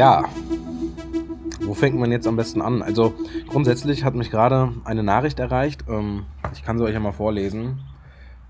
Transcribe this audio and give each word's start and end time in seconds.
Ja, 0.00 0.24
wo 1.60 1.74
fängt 1.74 1.98
man 1.98 2.10
jetzt 2.10 2.26
am 2.26 2.34
besten 2.34 2.62
an? 2.62 2.80
Also 2.80 3.12
grundsätzlich 3.50 4.02
hat 4.02 4.14
mich 4.14 4.30
gerade 4.30 4.72
eine 4.86 5.02
Nachricht 5.02 5.38
erreicht. 5.38 5.84
Ähm, 5.90 6.24
ich 6.54 6.62
kann 6.62 6.78
sie 6.78 6.84
euch 6.84 6.94
ja 6.94 7.00
mal 7.00 7.12
vorlesen. 7.12 7.82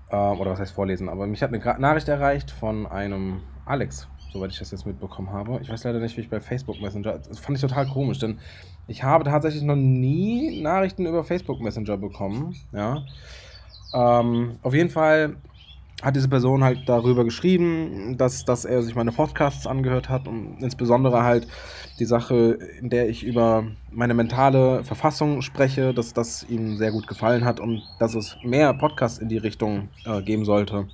Ähm, 0.09 0.39
oder 0.39 0.51
was 0.51 0.61
heißt 0.61 0.71
vorlesen? 0.71 1.09
Aber 1.09 1.27
mich 1.27 1.43
hat 1.43 1.49
eine 1.49 1.59
Gra 1.59 1.77
Nachricht 1.77 2.07
erreicht 2.07 2.51
von 2.51 2.87
einem 2.87 3.41
Alex, 3.65 4.07
soweit 4.31 4.51
ich 4.51 4.59
das 4.59 4.71
jetzt 4.71 4.85
mitbekommen 4.85 5.33
habe. 5.33 5.59
Ich 5.61 5.69
weiß 5.69 5.83
leider 5.83 5.99
nicht, 5.99 6.15
wie 6.15 6.21
ich 6.21 6.29
bei 6.29 6.39
Facebook 6.39 6.81
Messenger. 6.81 7.19
Das 7.19 7.39
fand 7.39 7.57
ich 7.57 7.61
total 7.61 7.85
komisch, 7.85 8.19
denn 8.19 8.39
ich 8.87 9.03
habe 9.03 9.25
tatsächlich 9.25 9.63
noch 9.63 9.75
nie 9.75 10.61
Nachrichten 10.61 11.05
über 11.05 11.25
Facebook 11.25 11.59
Messenger 11.59 11.97
bekommen. 11.97 12.55
Ja. 12.71 13.03
Ähm, 13.93 14.57
auf 14.61 14.73
jeden 14.73 14.89
Fall 14.89 15.35
hat 16.01 16.15
diese 16.15 16.29
Person 16.29 16.63
halt 16.63 16.87
darüber 16.87 17.23
geschrieben, 17.23 18.17
dass, 18.17 18.43
dass 18.45 18.65
er 18.65 18.81
sich 18.81 18.95
meine 18.95 19.11
Podcasts 19.11 19.67
angehört 19.67 20.09
hat 20.09 20.27
und 20.27 20.57
insbesondere 20.61 21.23
halt 21.23 21.47
die 21.99 22.05
Sache, 22.05 22.57
in 22.79 22.89
der 22.89 23.09
ich 23.09 23.23
über 23.23 23.63
meine 23.91 24.13
mentale 24.13 24.83
Verfassung 24.83 25.41
spreche, 25.41 25.93
dass 25.93 26.13
das 26.13 26.43
ihm 26.49 26.77
sehr 26.77 26.91
gut 26.91 27.07
gefallen 27.07 27.45
hat 27.45 27.59
und 27.59 27.83
dass 27.99 28.15
es 28.15 28.37
mehr 28.43 28.73
Podcasts 28.73 29.19
in 29.19 29.29
die 29.29 29.37
Richtung 29.37 29.89
äh, 30.05 30.21
geben 30.21 30.45
sollte. 30.45 30.87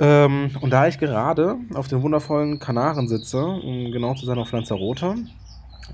Ähm, 0.00 0.50
und 0.60 0.70
da 0.72 0.88
ich 0.88 0.98
gerade 0.98 1.56
auf 1.74 1.86
den 1.86 2.02
wundervollen 2.02 2.58
Kanaren 2.58 3.06
sitze, 3.06 3.44
um 3.44 3.92
genau 3.92 4.14
zu 4.14 4.24
sein 4.24 4.38
auf 4.38 4.50
Lanzarote, 4.50 5.14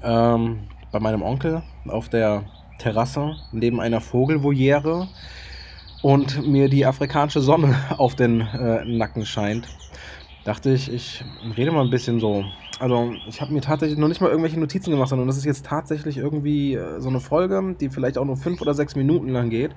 ähm, 0.03 0.61
bei 0.93 1.01
meinem 1.01 1.23
Onkel 1.23 1.63
auf 1.89 2.09
der 2.09 2.45
Terrasse 2.79 3.35
neben 3.53 3.81
einer 3.81 4.01
Vogelvoliere, 4.01 5.09
und 6.03 6.47
mir 6.47 6.69
die 6.69 6.87
afrikanische 6.87 7.41
Sonne 7.41 7.77
auf 7.99 8.15
den 8.15 8.41
äh, 8.41 8.85
Nacken 8.85 9.27
scheint, 9.27 9.69
dachte 10.45 10.71
ich, 10.71 10.93
ich 10.93 11.25
rede 11.57 11.73
mal 11.73 11.85
ein 11.85 11.91
bisschen 11.91 12.21
so. 12.21 12.45
Also, 12.79 13.13
ich 13.27 13.41
habe 13.41 13.53
mir 13.53 13.63
tatsächlich 13.63 13.99
noch 13.99 14.09
nicht 14.09 14.21
mal 14.21 14.29
irgendwelche 14.29 14.61
Notizen 14.61 14.91
gemacht, 14.91 15.09
sondern 15.09 15.27
das 15.27 15.39
ist 15.39 15.47
jetzt 15.47 15.65
tatsächlich 15.65 16.19
irgendwie 16.19 16.75
äh, 16.75 17.01
so 17.01 17.09
eine 17.09 17.21
Folge, 17.21 17.75
die 17.81 17.89
vielleicht 17.89 18.19
auch 18.19 18.25
nur 18.25 18.37
fünf 18.37 18.61
oder 18.61 18.75
sechs 18.75 18.95
Minuten 18.97 19.29
lang 19.31 19.49
geht. 19.49 19.71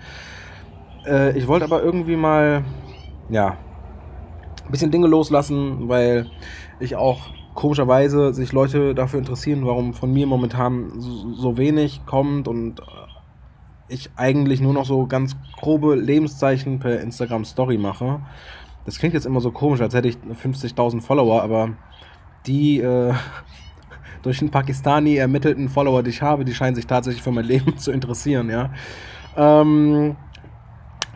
Äh, 1.06 1.38
ich 1.38 1.48
wollte 1.48 1.66
aber 1.66 1.82
irgendwie 1.82 2.18
mal, 2.18 2.64
ja, 3.30 3.58
ein 4.66 4.72
bisschen 4.72 4.92
Dinge 4.92 5.08
loslassen, 5.08 5.88
weil 5.88 6.30
ich 6.80 6.96
auch 6.96 7.22
komischerweise 7.56 8.34
sich 8.34 8.52
Leute 8.52 8.94
dafür 8.94 9.20
interessieren, 9.20 9.66
warum 9.66 9.94
von 9.94 10.14
mir 10.14 10.28
momentan 10.28 10.92
so, 11.00 11.34
so 11.34 11.58
wenig 11.58 12.06
kommt 12.06 12.48
und 12.48 12.80
äh, 12.80 12.84
ich 13.90 14.10
eigentlich 14.16 14.62
nur 14.62 14.74
noch 14.74 14.86
so 14.86 15.06
ganz 15.06 15.36
grobe 15.58 15.96
Lebenszeichen 15.96 16.80
per 16.80 17.02
Instagram 17.02 17.46
Story 17.46 17.78
mache. 17.78 18.22
Das 18.86 18.98
klingt 18.98 19.14
jetzt 19.14 19.26
immer 19.26 19.42
so 19.42 19.52
komisch, 19.52 19.82
als 19.82 19.94
hätte 19.94 20.08
ich 20.08 20.18
50.000 20.18 21.02
Follower, 21.02 21.42
aber 21.44 21.72
die 22.46 22.80
äh, 22.80 23.14
durch 24.22 24.40
den 24.40 24.52
Pakistani 24.52 25.16
ermittelten 25.16 25.70
Follower, 25.70 26.04
die 26.04 26.10
ich 26.10 26.22
habe, 26.22 26.46
die 26.46 26.54
scheinen 26.54 26.76
sich 26.76 26.88
tatsächlich 26.88 27.22
für 27.22 27.32
mein 27.32 27.46
Leben 27.46 27.78
zu 27.78 27.92
interessieren, 27.92 28.50
ja. 28.50 28.72
Ähm, 29.38 30.16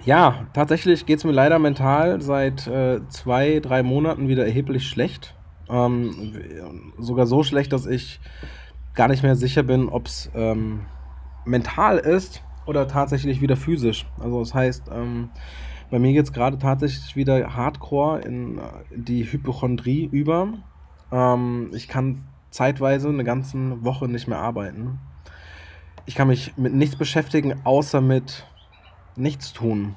ja, 0.05 0.47
tatsächlich 0.53 1.05
geht 1.05 1.19
es 1.19 1.23
mir 1.23 1.31
leider 1.31 1.59
mental 1.59 2.21
seit 2.21 2.67
äh, 2.67 2.99
zwei, 3.07 3.59
drei 3.61 3.83
Monaten 3.83 4.27
wieder 4.27 4.45
erheblich 4.45 4.87
schlecht. 4.87 5.35
Ähm, 5.69 6.33
sogar 6.99 7.25
so 7.25 7.43
schlecht, 7.43 7.71
dass 7.71 7.85
ich 7.85 8.19
gar 8.93 9.07
nicht 9.07 9.23
mehr 9.23 9.35
sicher 9.35 9.63
bin, 9.63 9.87
ob 9.87 10.07
es 10.07 10.29
ähm, 10.35 10.81
mental 11.45 11.97
ist 11.97 12.43
oder 12.65 12.87
tatsächlich 12.87 13.41
wieder 13.41 13.55
physisch. 13.55 14.05
Also 14.19 14.39
das 14.39 14.53
heißt, 14.53 14.83
ähm, 14.91 15.29
bei 15.91 15.99
mir 15.99 16.13
geht 16.13 16.25
es 16.25 16.33
gerade 16.33 16.57
tatsächlich 16.57 17.15
wieder 17.15 17.55
hardcore 17.55 18.21
in 18.21 18.57
äh, 18.57 18.61
die 18.95 19.31
Hypochondrie 19.31 20.05
über. 20.11 20.53
Ähm, 21.11 21.69
ich 21.73 21.87
kann 21.87 22.23
zeitweise 22.49 23.09
eine 23.09 23.23
ganze 23.23 23.83
Woche 23.83 24.07
nicht 24.07 24.27
mehr 24.27 24.39
arbeiten. 24.39 24.99
Ich 26.05 26.15
kann 26.15 26.27
mich 26.27 26.57
mit 26.57 26.73
nichts 26.73 26.95
beschäftigen, 26.95 27.61
außer 27.63 28.01
mit 28.01 28.45
nichts 29.15 29.53
tun. 29.53 29.95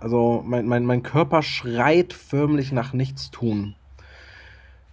Also 0.00 0.42
mein, 0.44 0.66
mein, 0.66 0.84
mein 0.84 1.02
Körper 1.02 1.42
schreit 1.42 2.12
förmlich 2.12 2.72
nach 2.72 2.92
nichts 2.92 3.30
tun. 3.30 3.74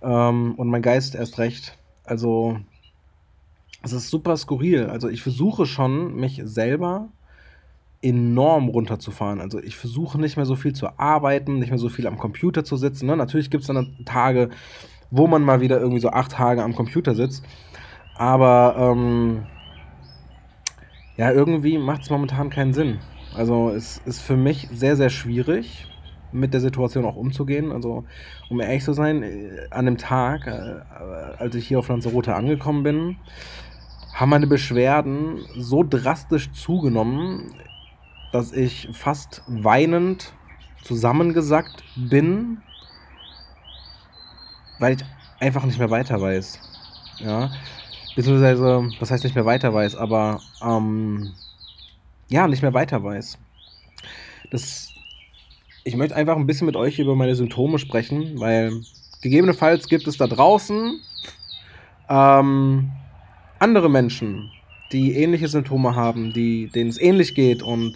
Ähm, 0.01 0.55
und 0.55 0.69
mein 0.69 0.81
Geist 0.81 1.15
erst 1.15 1.39
recht. 1.39 1.77
Also 2.05 2.59
es 3.83 3.91
ist 3.91 4.09
super 4.09 4.35
skurril. 4.37 4.85
Also 4.87 5.09
ich 5.09 5.21
versuche 5.21 5.65
schon, 5.65 6.15
mich 6.15 6.41
selber 6.43 7.09
enorm 8.01 8.69
runterzufahren. 8.69 9.39
Also 9.39 9.59
ich 9.59 9.77
versuche 9.77 10.19
nicht 10.19 10.37
mehr 10.37 10.45
so 10.45 10.55
viel 10.55 10.73
zu 10.73 10.99
arbeiten, 10.99 11.59
nicht 11.59 11.69
mehr 11.69 11.77
so 11.77 11.89
viel 11.89 12.07
am 12.07 12.17
Computer 12.17 12.63
zu 12.63 12.77
sitzen. 12.77 13.05
Ne? 13.05 13.15
Natürlich 13.15 13.49
gibt 13.49 13.61
es 13.61 13.67
dann 13.67 13.95
Tage, 14.05 14.49
wo 15.11 15.27
man 15.27 15.43
mal 15.43 15.61
wieder 15.61 15.79
irgendwie 15.79 16.01
so 16.01 16.09
acht 16.09 16.31
Tage 16.31 16.63
am 16.63 16.75
Computer 16.75 17.13
sitzt. 17.13 17.45
Aber 18.15 18.75
ähm, 18.77 19.43
ja, 21.17 21.31
irgendwie 21.31 21.77
macht 21.77 22.03
es 22.03 22.09
momentan 22.09 22.49
keinen 22.49 22.73
Sinn. 22.73 22.99
Also 23.35 23.69
es 23.69 23.99
ist 24.05 24.21
für 24.21 24.37
mich 24.37 24.69
sehr, 24.71 24.95
sehr 24.95 25.09
schwierig, 25.09 25.87
mit 26.33 26.53
der 26.53 26.61
Situation 26.61 27.05
auch 27.05 27.15
umzugehen. 27.15 27.71
Also, 27.71 28.05
um 28.49 28.59
ehrlich 28.59 28.83
zu 28.83 28.93
sein, 28.93 29.23
äh, 29.23 29.67
an 29.69 29.85
dem 29.85 29.97
Tag, 29.97 30.47
äh, 30.47 30.81
als 31.37 31.55
ich 31.55 31.67
hier 31.67 31.79
auf 31.79 31.87
Lanzarote 31.87 32.35
angekommen 32.35 32.83
bin, 32.83 33.17
haben 34.13 34.29
meine 34.29 34.47
Beschwerden 34.47 35.45
so 35.57 35.83
drastisch 35.83 36.51
zugenommen, 36.51 37.53
dass 38.31 38.51
ich 38.51 38.89
fast 38.93 39.43
weinend 39.47 40.33
zusammengesackt 40.83 41.83
bin, 41.95 42.61
weil 44.79 44.95
ich 44.95 45.05
einfach 45.39 45.65
nicht 45.65 45.79
mehr 45.79 45.89
weiter 45.89 46.21
weiß. 46.21 46.59
Ja. 47.19 47.51
Beziehungsweise, 48.15 48.89
was 48.99 49.09
heißt 49.09 49.23
nicht 49.23 49.35
mehr 49.35 49.45
weiter 49.45 49.73
weiß, 49.73 49.95
aber 49.95 50.41
ähm, 50.61 51.33
ja, 52.29 52.47
nicht 52.47 52.61
mehr 52.61 52.73
weiter 52.73 53.03
weiß. 53.03 53.39
Das, 54.51 54.89
ich 55.83 55.95
möchte 55.95 56.15
einfach 56.15 56.35
ein 56.35 56.45
bisschen 56.45 56.67
mit 56.67 56.75
euch 56.75 56.99
über 56.99 57.15
meine 57.15 57.35
Symptome 57.35 57.79
sprechen, 57.79 58.39
weil 58.39 58.81
gegebenenfalls 59.21 59.87
gibt 59.87 60.07
es 60.07 60.17
da 60.17 60.27
draußen 60.27 60.99
ähm, 62.09 62.91
andere 63.63 63.89
Menschen, 63.89 64.51
die 64.91 65.13
ähnliche 65.13 65.47
Symptome 65.47 65.95
haben, 65.95 66.33
die, 66.33 66.67
denen 66.67 66.89
es 66.89 66.99
ähnlich 66.99 67.33
geht 67.33 67.63
und 67.63 67.95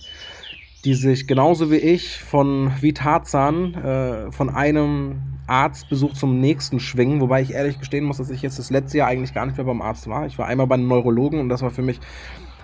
die 0.85 0.93
sich 0.93 1.27
genauso 1.27 1.69
wie 1.69 1.75
ich 1.75 2.19
von 2.19 2.71
wie 2.79 2.93
Tarzan 2.93 3.73
äh, 3.73 4.31
von 4.31 4.49
einem 4.49 5.21
Arztbesuch 5.45 6.13
zum 6.13 6.39
nächsten 6.39 6.79
schwingen, 6.79 7.19
wobei 7.19 7.41
ich 7.41 7.51
ehrlich 7.51 7.79
gestehen 7.79 8.05
muss, 8.05 8.17
dass 8.17 8.29
ich 8.29 8.41
jetzt 8.41 8.59
das 8.59 8.69
letzte 8.69 8.99
Jahr 8.99 9.09
eigentlich 9.09 9.33
gar 9.33 9.45
nicht 9.45 9.57
mehr 9.57 9.65
beim 9.65 9.81
Arzt 9.81 10.07
war. 10.07 10.25
Ich 10.25 10.37
war 10.37 10.47
einmal 10.47 10.67
bei 10.67 10.75
einem 10.75 10.87
Neurologen 10.87 11.41
und 11.41 11.49
das 11.49 11.61
war 11.61 11.71
für 11.71 11.81
mich 11.81 11.99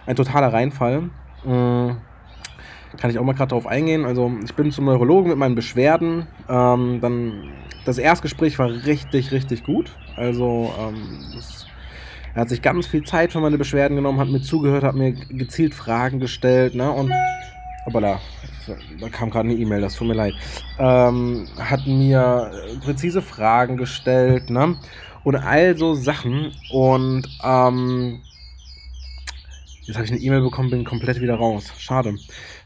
ein 0.06 0.16
totaler 0.16 0.54
Reinfall. 0.54 1.10
Äh, 1.46 1.96
kann 2.98 3.10
ich 3.10 3.20
auch 3.20 3.26
mal 3.26 3.34
gerade 3.34 3.50
darauf 3.50 3.68
eingehen. 3.68 4.06
Also 4.06 4.32
ich 4.46 4.54
bin 4.54 4.72
zum 4.72 4.86
Neurologen 4.86 5.28
mit 5.30 5.38
meinen 5.38 5.56
Beschwerden. 5.56 6.28
Ähm, 6.48 7.00
dann 7.02 7.50
das 7.84 7.98
Erstgespräch 7.98 8.58
war 8.58 8.70
richtig, 8.70 9.34
richtig 9.34 9.66
gut. 9.66 9.92
Also 10.16 10.72
ähm, 10.80 11.20
das, 11.36 11.63
er 12.36 12.42
hat 12.42 12.50
sich 12.50 12.62
ganz 12.62 12.88
viel 12.88 13.04
Zeit 13.04 13.32
für 13.32 13.40
meine 13.40 13.58
Beschwerden 13.58 13.96
genommen, 13.96 14.20
hat 14.20 14.30
mir 14.30 14.42
zugehört, 14.42 14.84
hat 14.84 14.96
mir 14.96 15.12
gezielt 15.12 15.76
Fragen 15.76 16.20
gestellt. 16.20 16.74
Ne? 16.74 16.92
Und 16.92 17.12
Hoppala, 17.86 18.20
da 19.00 19.10
kam 19.10 19.30
gerade 19.30 19.50
eine 19.50 19.58
E-Mail, 19.58 19.82
das 19.82 19.96
tut 19.96 20.08
mir 20.08 20.16
leid. 20.16 20.34
Ähm, 20.80 21.48
hat 21.60 21.86
mir 21.86 22.52
präzise 22.84 23.22
Fragen 23.22 23.78
gestellt, 23.78 24.50
ne? 24.50 24.78
Und 25.24 25.36
all 25.36 25.78
so 25.78 25.94
Sachen. 25.94 26.52
Und 26.72 27.28
ähm, 27.44 28.22
jetzt 29.84 29.96
habe 29.96 30.06
ich 30.06 30.12
eine 30.12 30.20
E-Mail 30.20 30.42
bekommen, 30.42 30.70
bin 30.70 30.86
komplett 30.86 31.22
wieder 31.22 31.36
raus. 31.36 31.72
Schade. 31.78 32.16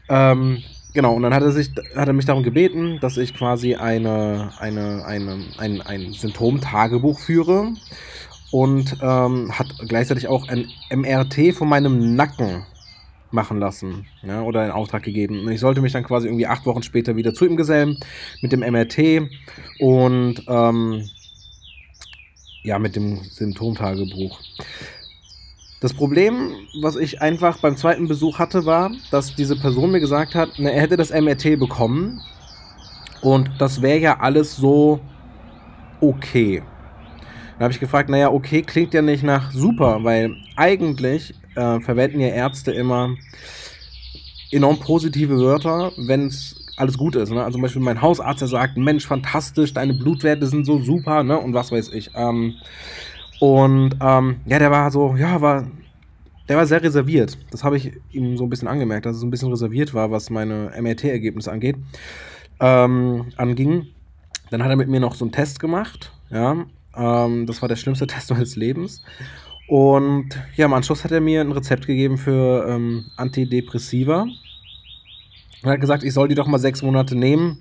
Ähm, 0.08 0.62
genau, 0.94 1.14
und 1.14 1.22
dann 1.22 1.34
hat 1.34 1.42
er, 1.42 1.52
sich, 1.52 1.70
hat 1.94 2.08
er 2.08 2.14
mich 2.14 2.24
darum 2.24 2.42
gebeten, 2.42 2.98
dass 3.00 3.16
ich 3.16 3.34
quasi 3.34 3.74
eine, 3.74 4.52
eine, 4.58 5.04
eine, 5.04 5.44
ein, 5.58 5.82
ein 5.82 6.12
Symptomtagebuch 6.12 7.18
führe 7.18 7.74
und 8.50 8.96
ähm, 9.02 9.58
hat 9.58 9.68
gleichzeitig 9.86 10.28
auch 10.28 10.48
ein 10.48 10.68
MRT 10.90 11.54
von 11.54 11.68
meinem 11.68 12.16
Nacken 12.16 12.64
machen 13.30 13.58
lassen 13.58 14.06
ja, 14.22 14.42
oder 14.42 14.64
in 14.64 14.70
Auftrag 14.70 15.02
gegeben. 15.02 15.40
Und 15.40 15.52
ich 15.52 15.60
sollte 15.60 15.80
mich 15.80 15.92
dann 15.92 16.04
quasi 16.04 16.28
irgendwie 16.28 16.46
acht 16.46 16.64
Wochen 16.66 16.82
später 16.82 17.16
wieder 17.16 17.34
zu 17.34 17.44
ihm 17.44 17.56
gesellen 17.56 17.98
mit 18.40 18.52
dem 18.52 18.60
MRT 18.60 19.28
und 19.80 20.42
ähm, 20.48 21.08
ja, 22.62 22.78
mit 22.78 22.96
dem 22.96 23.22
Symptomtagebuch. 23.22 24.40
Das 25.80 25.94
Problem, 25.94 26.54
was 26.82 26.96
ich 26.96 27.22
einfach 27.22 27.60
beim 27.60 27.76
zweiten 27.76 28.08
Besuch 28.08 28.38
hatte, 28.38 28.66
war, 28.66 28.90
dass 29.10 29.36
diese 29.36 29.56
Person 29.56 29.92
mir 29.92 30.00
gesagt 30.00 30.34
hat, 30.34 30.50
na, 30.58 30.70
er 30.70 30.82
hätte 30.82 30.96
das 30.96 31.10
MRT 31.10 31.58
bekommen 31.58 32.20
und 33.20 33.50
das 33.58 33.80
wäre 33.80 33.98
ja 33.98 34.20
alles 34.20 34.56
so 34.56 35.00
okay. 36.00 36.62
Dann 37.58 37.64
habe 37.64 37.72
ich 37.72 37.80
gefragt, 37.80 38.08
naja, 38.08 38.30
okay, 38.30 38.62
klingt 38.62 38.94
ja 38.94 39.02
nicht 39.02 39.24
nach 39.24 39.50
super, 39.50 40.04
weil 40.04 40.36
eigentlich 40.54 41.34
äh, 41.56 41.80
verwenden 41.80 42.20
ja 42.20 42.28
Ärzte 42.28 42.70
immer 42.70 43.16
enorm 44.52 44.78
positive 44.78 45.36
Wörter, 45.40 45.90
wenn 45.96 46.28
es 46.28 46.54
alles 46.76 46.96
gut 46.96 47.16
ist. 47.16 47.30
Ne? 47.30 47.42
Also 47.42 47.54
zum 47.54 47.62
Beispiel 47.62 47.82
mein 47.82 48.00
Hausarzt, 48.00 48.42
der 48.42 48.48
sagt, 48.48 48.76
Mensch, 48.76 49.08
fantastisch, 49.08 49.74
deine 49.74 49.92
Blutwerte 49.92 50.46
sind 50.46 50.66
so 50.66 50.78
super, 50.78 51.24
ne? 51.24 51.36
Und 51.36 51.52
was 51.52 51.72
weiß 51.72 51.92
ich. 51.92 52.12
Ähm, 52.14 52.54
und 53.40 53.96
ähm, 54.00 54.36
ja, 54.46 54.60
der 54.60 54.70
war 54.70 54.92
so, 54.92 55.16
ja, 55.16 55.40
war, 55.40 55.66
der 56.48 56.56
war 56.56 56.66
sehr 56.66 56.80
reserviert. 56.80 57.38
Das 57.50 57.64
habe 57.64 57.76
ich 57.76 57.92
ihm 58.12 58.36
so 58.36 58.44
ein 58.44 58.50
bisschen 58.50 58.68
angemerkt, 58.68 59.04
dass 59.04 59.16
er 59.16 59.18
so 59.18 59.26
ein 59.26 59.30
bisschen 59.30 59.50
reserviert 59.50 59.94
war, 59.94 60.12
was 60.12 60.30
meine 60.30 60.70
MRT-Ergebnisse 60.80 61.50
angeht, 61.50 61.74
ähm, 62.60 63.26
anging. 63.36 63.88
Dann 64.50 64.62
hat 64.62 64.70
er 64.70 64.76
mit 64.76 64.88
mir 64.88 65.00
noch 65.00 65.16
so 65.16 65.24
einen 65.24 65.32
Test 65.32 65.58
gemacht, 65.58 66.12
ja. 66.30 66.64
Ähm, 66.98 67.46
das 67.46 67.62
war 67.62 67.68
der 67.68 67.76
schlimmste 67.76 68.06
Test 68.08 68.30
meines 68.30 68.56
Lebens. 68.56 69.02
Und 69.68 70.30
ja, 70.56 70.66
im 70.66 70.72
Anschluss 70.72 71.04
hat 71.04 71.12
er 71.12 71.20
mir 71.20 71.42
ein 71.42 71.52
Rezept 71.52 71.86
gegeben 71.86 72.16
für 72.16 72.66
ähm, 72.68 73.04
Antidepressiva. 73.16 74.26
Er 75.62 75.72
hat 75.72 75.80
gesagt, 75.80 76.04
ich 76.04 76.14
soll 76.14 76.28
die 76.28 76.34
doch 76.34 76.46
mal 76.46 76.58
sechs 76.58 76.82
Monate 76.82 77.14
nehmen 77.14 77.60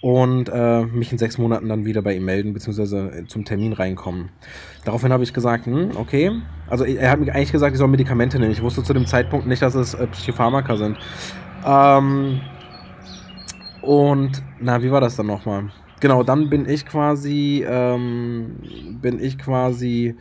und 0.00 0.48
äh, 0.48 0.84
mich 0.84 1.12
in 1.12 1.18
sechs 1.18 1.38
Monaten 1.38 1.68
dann 1.68 1.84
wieder 1.84 2.02
bei 2.02 2.16
ihm 2.16 2.24
melden, 2.24 2.52
beziehungsweise 2.52 3.24
zum 3.28 3.44
Termin 3.44 3.72
reinkommen. 3.72 4.30
Daraufhin 4.84 5.12
habe 5.12 5.22
ich 5.22 5.32
gesagt, 5.32 5.66
hm, 5.66 5.92
okay. 5.96 6.32
Also 6.68 6.84
er 6.84 7.10
hat 7.10 7.20
mir 7.20 7.32
eigentlich 7.32 7.52
gesagt, 7.52 7.74
ich 7.74 7.78
soll 7.78 7.88
Medikamente 7.88 8.38
nehmen. 8.38 8.52
Ich 8.52 8.62
wusste 8.62 8.82
zu 8.82 8.92
dem 8.92 9.06
Zeitpunkt 9.06 9.46
nicht, 9.46 9.62
dass 9.62 9.74
es 9.74 9.94
äh, 9.94 10.06
Psychopharmaka 10.08 10.76
sind. 10.76 10.98
Ähm, 11.64 12.40
und 13.82 14.42
na, 14.60 14.82
wie 14.82 14.90
war 14.90 15.00
das 15.00 15.16
dann 15.16 15.26
nochmal? 15.26 15.70
Genau, 16.00 16.22
dann 16.22 16.50
bin 16.50 16.68
ich 16.68 16.84
quasi, 16.84 17.64
ähm, 17.66 18.56
bin 19.00 19.18
ich 19.22 19.38
quasi 19.38 20.14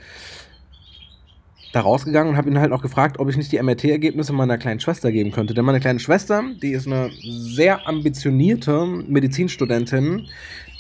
da 1.73 1.81
rausgegangen 1.81 2.31
und 2.31 2.37
habe 2.37 2.49
ihn 2.49 2.57
halt 2.59 2.71
auch 2.71 2.81
gefragt, 2.81 3.19
ob 3.19 3.29
ich 3.29 3.35
nicht 3.35 3.51
die 3.51 3.61
MRT-Ergebnisse 3.61 4.31
meiner 4.31 4.57
kleinen 4.57 4.79
Schwester 4.79 5.11
geben 5.11 5.31
könnte. 5.31 5.53
Denn 5.53 5.65
meine 5.65 5.81
kleine 5.81 5.99
Schwester, 5.99 6.41
die 6.61 6.71
ist 6.71 6.87
eine 6.87 7.09
sehr 7.21 7.85
ambitionierte 7.85 8.85
Medizinstudentin, 8.85 10.27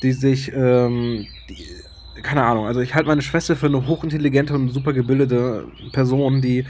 die 0.01 0.13
sich, 0.13 0.53
ähm, 0.55 1.27
die, 1.49 2.21
keine 2.21 2.43
Ahnung, 2.43 2.65
also 2.65 2.79
ich 2.79 2.95
halte 2.95 3.09
meine 3.09 3.21
Schwester 3.21 3.57
für 3.57 3.65
eine 3.65 3.85
hochintelligente 3.85 4.53
und 4.53 4.69
super 4.69 4.93
gebildete 4.93 5.67
Person, 5.91 6.41
die 6.41 6.63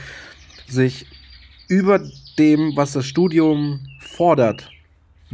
sich 0.67 1.05
über 1.67 2.01
dem, 2.39 2.75
was 2.75 2.93
das 2.93 3.05
Studium 3.05 3.81
fordert, 3.99 4.71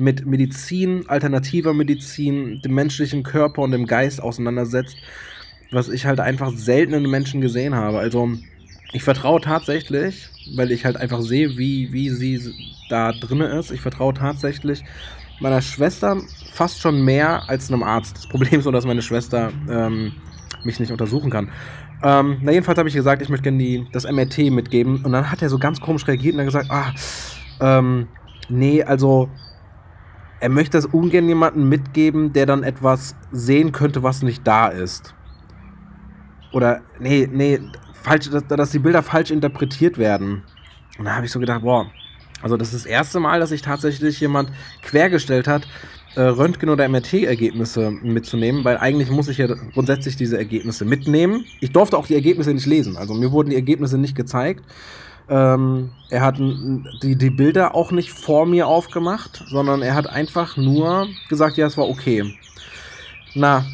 mit 0.01 0.25
Medizin, 0.25 1.05
alternativer 1.07 1.73
Medizin, 1.73 2.61
dem 2.61 2.73
menschlichen 2.73 3.23
Körper 3.23 3.61
und 3.61 3.71
dem 3.71 3.85
Geist 3.85 4.21
auseinandersetzt, 4.21 4.97
was 5.71 5.87
ich 5.87 6.05
halt 6.05 6.19
einfach 6.19 6.51
selten 6.53 6.93
in 6.93 7.09
Menschen 7.09 7.39
gesehen 7.39 7.75
habe. 7.75 7.99
Also 7.99 8.29
ich 8.91 9.03
vertraue 9.03 9.39
tatsächlich, 9.39 10.29
weil 10.55 10.71
ich 10.71 10.83
halt 10.83 10.97
einfach 10.97 11.21
sehe, 11.21 11.57
wie, 11.57 11.93
wie 11.93 12.09
sie 12.09 12.53
da 12.89 13.13
drin 13.13 13.41
ist. 13.41 13.71
Ich 13.71 13.81
vertraue 13.81 14.13
tatsächlich 14.13 14.83
meiner 15.39 15.61
Schwester 15.61 16.17
fast 16.51 16.81
schon 16.81 17.05
mehr 17.05 17.49
als 17.49 17.71
einem 17.71 17.83
Arzt. 17.83 18.17
Das 18.17 18.27
Problem 18.27 18.59
ist 18.59 18.65
nur, 18.65 18.73
dass 18.73 18.85
meine 18.85 19.01
Schwester 19.01 19.51
ähm, 19.69 20.13
mich 20.63 20.79
nicht 20.79 20.91
untersuchen 20.91 21.31
kann. 21.31 21.51
Ähm, 22.03 22.39
na, 22.41 22.51
jedenfalls 22.51 22.77
habe 22.77 22.89
ich 22.89 22.95
gesagt, 22.95 23.21
ich 23.21 23.29
möchte 23.29 23.43
gerne 23.43 23.59
die, 23.59 23.87
das 23.91 24.09
MRT 24.09 24.51
mitgeben. 24.51 25.05
Und 25.05 25.11
dann 25.11 25.31
hat 25.31 25.41
er 25.41 25.49
so 25.49 25.59
ganz 25.59 25.79
komisch 25.79 26.07
reagiert 26.07 26.33
und 26.33 26.41
hat 26.41 26.47
gesagt, 26.47 26.71
ah, 26.71 26.93
ähm, 27.59 28.07
nee, 28.49 28.83
also 28.83 29.29
er 30.41 30.49
möchte 30.49 30.77
das 30.77 30.87
ungern 30.87 31.27
jemandem 31.27 31.69
mitgeben, 31.69 32.33
der 32.33 32.47
dann 32.47 32.63
etwas 32.63 33.15
sehen 33.31 33.71
könnte, 33.71 34.01
was 34.01 34.23
nicht 34.23 34.45
da 34.45 34.67
ist. 34.67 35.13
Oder, 36.51 36.81
nee, 36.99 37.29
nee, 37.31 37.61
falsch, 37.93 38.29
dass, 38.29 38.47
dass 38.47 38.71
die 38.71 38.79
Bilder 38.79 39.03
falsch 39.03 39.29
interpretiert 39.29 39.99
werden. 39.99 40.43
Und 40.97 41.05
da 41.05 41.15
habe 41.15 41.27
ich 41.27 41.31
so 41.31 41.39
gedacht, 41.39 41.61
boah, 41.61 41.85
also 42.41 42.57
das 42.57 42.73
ist 42.73 42.85
das 42.85 42.91
erste 42.91 43.19
Mal, 43.19 43.39
dass 43.39 43.49
sich 43.49 43.61
tatsächlich 43.61 44.19
jemand 44.19 44.51
quergestellt 44.81 45.47
hat, 45.47 45.67
äh, 46.15 46.21
Röntgen- 46.21 46.69
oder 46.69 46.89
MRT-Ergebnisse 46.89 47.91
mitzunehmen, 47.91 48.65
weil 48.65 48.77
eigentlich 48.77 49.11
muss 49.11 49.27
ich 49.27 49.37
ja 49.37 49.47
grundsätzlich 49.73 50.15
diese 50.15 50.37
Ergebnisse 50.37 50.85
mitnehmen. 50.85 51.45
Ich 51.61 51.71
durfte 51.71 51.97
auch 51.97 52.07
die 52.07 52.15
Ergebnisse 52.15 52.51
nicht 52.53 52.65
lesen, 52.65 52.97
also 52.97 53.13
mir 53.13 53.31
wurden 53.31 53.51
die 53.51 53.55
Ergebnisse 53.55 53.99
nicht 53.99 54.15
gezeigt. 54.15 54.65
Ähm, 55.31 55.89
er 56.09 56.21
hat 56.21 56.37
die, 56.37 57.15
die 57.15 57.29
Bilder 57.31 57.73
auch 57.73 57.91
nicht 57.91 58.11
vor 58.11 58.45
mir 58.45 58.67
aufgemacht, 58.67 59.43
sondern 59.47 59.81
er 59.81 59.95
hat 59.95 60.07
einfach 60.07 60.57
nur 60.57 61.07
gesagt, 61.29 61.57
ja, 61.57 61.65
es 61.65 61.77
war 61.77 61.87
okay. 61.87 62.37
Na, 63.33 63.65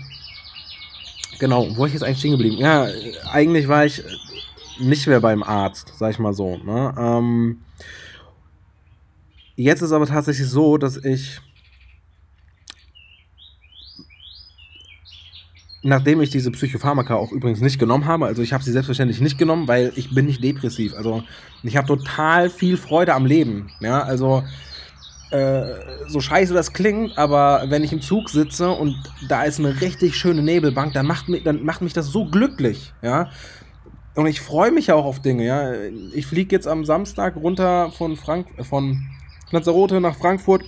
Genau, 1.40 1.68
wo 1.76 1.86
ich 1.86 1.94
jetzt 1.94 2.04
eigentlich 2.04 2.20
stehen 2.20 2.32
geblieben? 2.32 2.58
Ja, 2.58 2.88
eigentlich 3.32 3.68
war 3.68 3.86
ich 3.86 4.04
nicht 4.80 5.08
mehr 5.08 5.20
beim 5.20 5.44
Arzt, 5.44 5.94
sag 5.96 6.12
ich 6.12 6.20
mal 6.20 6.34
so. 6.34 6.58
Ne? 6.58 6.94
Ähm, 6.98 7.62
jetzt 9.56 9.82
ist 9.82 9.92
aber 9.92 10.08
tatsächlich 10.08 10.50
so, 10.50 10.78
dass 10.78 10.98
ich, 10.98 11.40
nachdem 15.84 16.22
ich 16.22 16.30
diese 16.30 16.52
Psychopharmaka 16.52 17.16
auch 17.16 17.32
übrigens 17.32 17.62
nicht 17.62 17.80
genommen 17.80 18.06
habe, 18.06 18.26
also 18.26 18.42
ich 18.42 18.54
habe 18.54 18.64
sie 18.64 18.72
selbstverständlich 18.72 19.22
nicht 19.22 19.38
genommen, 19.38 19.68
weil 19.68 19.92
ich 19.96 20.14
bin 20.14 20.26
nicht 20.26 20.44
depressiv. 20.44 20.94
Also 20.96 21.24
ich 21.64 21.78
habe 21.78 21.88
total 21.88 22.50
viel 22.50 22.78
Freude 22.78 23.14
am 23.14 23.26
Leben. 23.26 23.70
Ja, 23.80 24.02
also 24.02 24.44
äh, 25.30 25.64
so 26.08 26.20
scheiße 26.22 26.54
das 26.54 26.74
klingt, 26.74 27.18
aber 27.18 27.66
wenn 27.68 27.84
ich 27.84 27.92
im 27.92 28.02
Zug 28.02 28.30
sitze 28.30 28.70
und 28.70 28.96
da 29.28 29.44
ist 29.44 29.60
eine 29.60 29.82
richtig 29.82 30.16
schöne 30.16 30.42
Nebelbank, 30.42 30.94
dann 30.94 31.06
macht 31.06 31.28
mich, 31.30 31.44
dann 31.44 31.64
macht 31.64 31.82
mich 31.82 31.94
das 31.94 32.08
so 32.08 32.26
glücklich, 32.26 32.94
ja. 33.02 33.30
Und 34.16 34.26
ich 34.26 34.42
freue 34.42 34.72
mich 34.72 34.88
ja 34.88 34.96
auch 34.96 35.06
auf 35.06 35.22
Dinge, 35.22 35.46
ja. 35.46 35.74
Ich 36.14 36.26
fliege 36.26 36.56
jetzt 36.56 36.68
am 36.68 36.86
Samstag 36.86 37.36
runter 37.36 37.92
von 37.92 38.16
Frank 38.16 38.48
von 38.64 39.06
Lanzarote 39.52 40.02
nach 40.02 40.16
Frankfurt, 40.16 40.64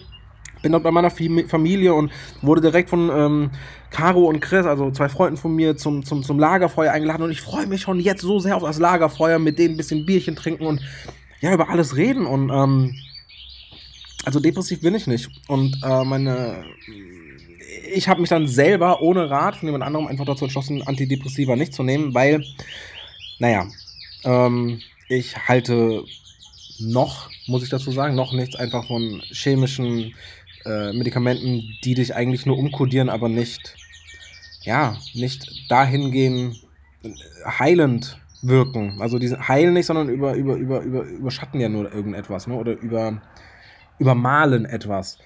bin 0.62 0.72
dort 0.72 0.84
bei 0.84 0.92
meiner 0.92 1.12
Familie 1.12 1.94
und 1.94 2.12
wurde 2.42 2.62
direkt 2.62 2.90
von 2.90 3.10
ähm, 3.14 3.52
Caro 3.92 4.26
und 4.26 4.40
Chris, 4.40 4.66
also 4.66 4.92
zwei 4.92 5.10
Freunden 5.10 5.38
von 5.38 5.56
mir, 5.56 5.78
zum, 5.78 6.04
zum, 6.04 6.24
zum 6.24 6.40
Lagerfeuer 6.40 6.92
eingeladen 6.92 7.24
und 7.24 7.32
ich 7.32 7.42
freue 7.42 7.68
mich 7.68 7.82
schon 7.82 8.00
jetzt 8.00 8.22
so 8.22 8.40
sehr 8.40 8.56
auf 8.56 8.64
das 8.64 8.80
Lagerfeuer, 8.80 9.40
mit 9.40 9.58
denen 9.60 9.76
ein 9.76 9.78
bisschen 9.78 10.06
Bierchen 10.06 10.36
trinken 10.36 10.66
und 10.66 10.82
ja, 11.42 11.54
über 11.54 11.70
alles 11.70 11.96
reden 11.96 12.26
und 12.26 12.50
ähm, 12.50 12.96
also 14.26 14.40
depressiv 14.40 14.82
bin 14.82 14.96
ich 14.96 15.08
nicht. 15.08 15.30
Und 15.48 15.78
äh, 15.84 16.04
meine. 16.04 16.64
Ich 17.92 18.08
habe 18.08 18.22
mich 18.22 18.30
dann 18.30 18.48
selber 18.48 19.02
ohne 19.02 19.30
Rat 19.30 19.56
von 19.56 19.68
jemand 19.68 19.84
anderem 19.84 20.08
einfach 20.08 20.26
dazu 20.26 20.46
entschlossen, 20.46 20.84
Antidepressiva 20.84 21.56
nicht 21.56 21.74
zu 21.74 21.82
nehmen, 21.82 22.14
weil, 22.14 22.44
naja, 23.40 23.68
ähm, 24.24 24.80
ich 25.08 25.36
halte 25.48 26.04
noch, 26.80 27.30
muss 27.48 27.64
ich 27.64 27.70
dazu 27.70 27.92
sagen, 27.92 28.16
noch 28.16 28.32
nichts 28.32 28.56
einfach 28.56 28.86
von 28.86 29.22
chemischen 29.32 30.14
äh, 30.70 30.94
Medikamenten, 30.94 31.64
die 31.84 31.96
dich 31.96 32.16
eigentlich 32.16 32.46
nur 32.46 32.58
umkodieren, 32.58 33.10
aber 33.10 33.28
nicht, 33.28 33.76
ja, 34.62 34.98
nicht 35.14 35.70
dahingehend 35.70 36.56
heilend 37.46 38.20
wirken. 38.42 39.02
Also 39.02 39.20
diese 39.20 39.48
heilen 39.48 39.74
nicht, 39.74 39.86
sondern 39.86 40.10
über, 40.10 40.36
über, 40.36 40.56
über, 40.56 40.82
über, 40.82 41.04
überschatten 41.04 41.60
ja 41.60 41.70
nur 41.70 41.94
irgendetwas, 41.94 42.48
ne? 42.48 42.56
Oder 42.56 42.74
über 42.80 43.22
übermalen 44.00 44.66
etwas. 44.66 45.18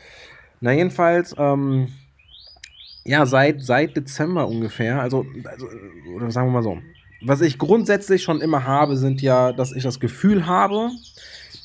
Na, 0.59 0.71
jedenfalls, 0.71 1.35
ähm, 1.37 1.89
ja, 3.05 3.25
seit, 3.25 3.61
seit 3.61 3.95
Dezember 3.95 4.47
ungefähr, 4.47 5.01
also, 5.01 5.25
also, 5.45 5.67
oder 6.15 6.31
sagen 6.31 6.47
wir 6.47 6.53
mal 6.53 6.63
so, 6.63 6.79
was 7.21 7.41
ich 7.41 7.57
grundsätzlich 7.57 8.23
schon 8.23 8.41
immer 8.41 8.65
habe, 8.65 8.97
sind 8.97 9.21
ja, 9.21 9.53
dass 9.53 9.73
ich 9.73 9.83
das 9.83 9.99
Gefühl 9.99 10.45
habe, 10.45 10.89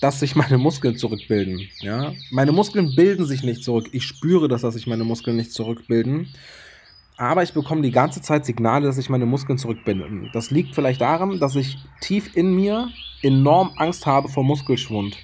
dass 0.01 0.21
sich 0.21 0.37
meine 0.37 0.59
Muskeln 0.59 0.97
zurückbilden. 0.97 1.69
Ja? 1.81 2.13
Meine 2.31 2.53
Muskeln 2.53 2.95
bilden 2.95 3.27
sich 3.27 3.43
nicht 3.43 3.65
zurück. 3.65 3.89
Ich 3.93 4.05
spüre 4.05 4.49
das, 4.49 4.63
dass 4.63 4.75
sich 4.75 4.87
meine 4.87 5.05
Muskeln 5.05 5.37
nicht 5.37 5.53
zurückbilden. 5.53 6.29
Aber 7.17 7.43
ich 7.43 7.53
bekomme 7.53 7.83
die 7.83 7.91
ganze 7.91 8.23
Zeit 8.23 8.47
Signale, 8.47 8.87
dass 8.87 8.97
sich 8.97 9.09
meine 9.09 9.27
Muskeln 9.27 9.59
zurückbilden. 9.59 10.31
Das 10.33 10.53
liegt 10.53 10.75
vielleicht 10.75 11.01
daran, 11.01 11.41
dass 11.41 11.57
ich 11.57 11.77
tief 12.01 12.37
in 12.37 12.55
mir 12.55 12.89
enorm 13.23 13.73
Angst 13.77 14.07
habe 14.07 14.29
vor 14.29 14.45
Muskelschwund. 14.45 15.17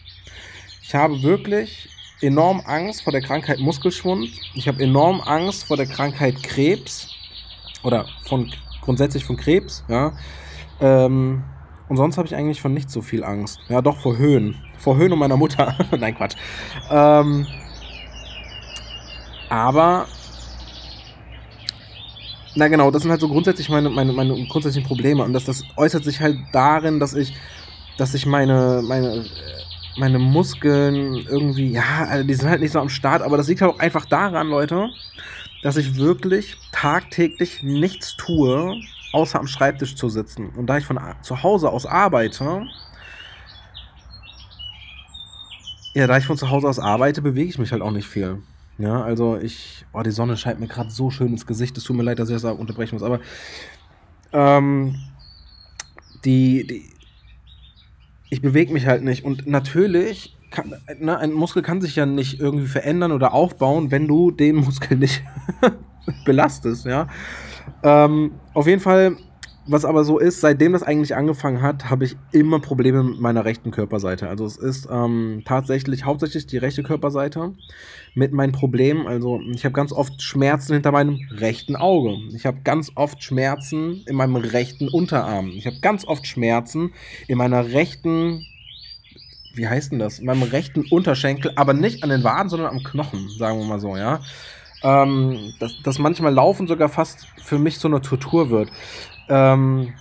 Ich 0.82 0.94
habe 0.94 1.22
wirklich 1.22 1.88
enorm 2.20 2.60
Angst 2.66 3.02
vor 3.02 3.12
der 3.12 3.22
Krankheit 3.22 3.60
Muskelschwund. 3.60 4.28
Ich 4.54 4.66
habe 4.66 4.82
enorm 4.82 5.20
Angst 5.20 5.64
vor 5.64 5.76
der 5.76 5.86
Krankheit 5.86 6.42
Krebs 6.42 7.10
oder 7.84 8.06
von 8.24 8.50
grundsätzlich 8.80 9.24
von 9.24 9.36
Krebs. 9.36 9.84
Ja. 9.88 10.16
Ähm, 10.80 11.44
und 11.88 11.96
sonst 11.96 12.16
habe 12.16 12.26
ich 12.26 12.34
eigentlich 12.34 12.60
von 12.60 12.72
nicht 12.72 12.90
so 12.90 13.02
viel 13.02 13.24
Angst. 13.24 13.60
Ja, 13.68 13.82
doch 13.82 13.98
vor 13.98 14.16
Höhen. 14.16 14.56
Vor 14.78 14.96
Höhen 14.96 15.12
und 15.12 15.18
meiner 15.18 15.36
Mutter. 15.36 15.76
Nein, 15.98 16.14
Quatsch. 16.14 16.36
Ähm, 16.90 17.46
aber 19.48 20.06
na 22.56 22.68
genau, 22.68 22.90
das 22.90 23.02
sind 23.02 23.10
halt 23.10 23.20
so 23.20 23.28
grundsätzlich 23.28 23.68
meine, 23.68 23.90
meine, 23.90 24.12
meine 24.12 24.46
grundsätzlichen 24.46 24.86
Probleme. 24.86 25.22
Und 25.24 25.32
das, 25.32 25.44
das 25.44 25.64
äußert 25.76 26.04
sich 26.04 26.20
halt 26.20 26.38
darin, 26.52 27.00
dass 27.00 27.14
ich, 27.14 27.36
dass 27.98 28.14
ich 28.14 28.26
meine, 28.26 28.82
meine 28.86 29.24
meine 29.96 30.18
Muskeln 30.18 31.14
irgendwie, 31.14 31.70
ja, 31.70 32.06
also 32.08 32.26
die 32.26 32.34
sind 32.34 32.48
halt 32.48 32.60
nicht 32.60 32.72
so 32.72 32.80
am 32.80 32.88
Start, 32.88 33.22
aber 33.22 33.36
das 33.36 33.48
liegt 33.48 33.60
halt 33.60 33.72
auch 33.72 33.78
einfach 33.78 34.06
daran, 34.06 34.48
Leute, 34.48 34.90
dass 35.62 35.76
ich 35.76 35.96
wirklich 35.96 36.56
tagtäglich 36.72 37.62
nichts 37.62 38.16
tue, 38.16 38.74
außer 39.14 39.38
am 39.38 39.46
Schreibtisch 39.46 39.94
zu 39.94 40.08
sitzen. 40.08 40.50
Und 40.50 40.66
da 40.66 40.76
ich 40.76 40.84
von 40.84 40.98
zu 41.22 41.42
Hause 41.42 41.70
aus 41.70 41.86
arbeite, 41.86 42.66
ja, 45.94 46.06
da 46.08 46.18
ich 46.18 46.26
von 46.26 46.36
zu 46.36 46.50
Hause 46.50 46.68
aus 46.68 46.80
arbeite, 46.80 47.22
bewege 47.22 47.48
ich 47.48 47.58
mich 47.58 47.70
halt 47.70 47.80
auch 47.80 47.92
nicht 47.92 48.08
viel. 48.08 48.42
Ja, 48.76 49.02
also 49.02 49.38
ich, 49.38 49.86
oh, 49.92 50.02
die 50.02 50.10
Sonne 50.10 50.36
scheint 50.36 50.58
mir 50.58 50.66
gerade 50.66 50.90
so 50.90 51.10
schön 51.10 51.28
ins 51.28 51.46
Gesicht. 51.46 51.78
Es 51.78 51.84
tut 51.84 51.96
mir 51.96 52.02
leid, 52.02 52.18
dass 52.18 52.28
ich 52.28 52.40
das 52.40 52.44
unterbrechen 52.58 52.96
muss, 52.96 53.04
aber 53.04 53.20
ähm, 54.32 54.96
die, 56.24 56.66
die, 56.66 56.90
ich 58.30 58.42
bewege 58.42 58.72
mich 58.72 58.86
halt 58.86 59.04
nicht. 59.04 59.24
Und 59.24 59.46
natürlich, 59.46 60.36
kann, 60.50 60.74
ne, 60.98 61.16
ein 61.16 61.32
Muskel 61.32 61.62
kann 61.62 61.80
sich 61.80 61.94
ja 61.94 62.04
nicht 62.04 62.40
irgendwie 62.40 62.66
verändern 62.66 63.12
oder 63.12 63.32
aufbauen, 63.32 63.92
wenn 63.92 64.08
du 64.08 64.32
den 64.32 64.56
Muskel 64.56 64.98
nicht 64.98 65.22
belastest, 66.24 66.84
ja. 66.86 67.06
Ähm, 67.84 68.32
auf 68.54 68.66
jeden 68.66 68.80
Fall 68.80 69.16
was 69.66 69.84
aber 69.84 70.04
so 70.04 70.18
ist, 70.18 70.40
seitdem 70.40 70.72
das 70.72 70.82
eigentlich 70.82 71.16
angefangen 71.16 71.62
hat, 71.62 71.88
habe 71.88 72.04
ich 72.04 72.16
immer 72.32 72.60
Probleme 72.60 73.02
mit 73.02 73.20
meiner 73.20 73.44
rechten 73.44 73.70
Körperseite. 73.70 74.28
Also 74.28 74.44
es 74.44 74.56
ist 74.56 74.88
ähm, 74.90 75.42
tatsächlich 75.44 76.04
hauptsächlich 76.04 76.46
die 76.46 76.58
rechte 76.58 76.82
Körperseite 76.82 77.54
mit 78.14 78.32
meinen 78.32 78.52
Problemen. 78.52 79.06
Also 79.06 79.40
ich 79.52 79.64
habe 79.64 79.72
ganz 79.72 79.92
oft 79.92 80.20
Schmerzen 80.20 80.74
hinter 80.74 80.92
meinem 80.92 81.18
rechten 81.30 81.76
Auge. 81.76 82.16
Ich 82.34 82.44
habe 82.44 82.58
ganz 82.62 82.92
oft 82.94 83.22
Schmerzen 83.22 84.02
in 84.06 84.16
meinem 84.16 84.36
rechten 84.36 84.88
Unterarm. 84.88 85.48
Ich 85.48 85.66
habe 85.66 85.80
ganz 85.80 86.06
oft 86.06 86.26
Schmerzen 86.26 86.92
in 87.26 87.38
meiner 87.38 87.72
rechten, 87.72 88.44
wie 89.54 89.66
heißt 89.66 89.92
denn 89.92 89.98
das? 89.98 90.18
In 90.18 90.26
meinem 90.26 90.42
rechten 90.42 90.84
Unterschenkel, 90.90 91.52
aber 91.56 91.72
nicht 91.72 92.02
an 92.02 92.10
den 92.10 92.22
Waden, 92.22 92.50
sondern 92.50 92.68
am 92.68 92.82
Knochen, 92.82 93.30
sagen 93.30 93.60
wir 93.60 93.66
mal 93.66 93.80
so, 93.80 93.96
ja. 93.96 94.20
Ähm, 94.84 95.54
dass, 95.58 95.72
dass 95.82 95.98
manchmal 95.98 96.32
Laufen 96.32 96.68
sogar 96.68 96.88
fast 96.88 97.26
für 97.42 97.58
mich 97.58 97.78
so 97.78 97.88
eine 97.88 98.00
Tortur 98.00 98.50
wird. 98.50 98.70
Ähm, 99.28 99.94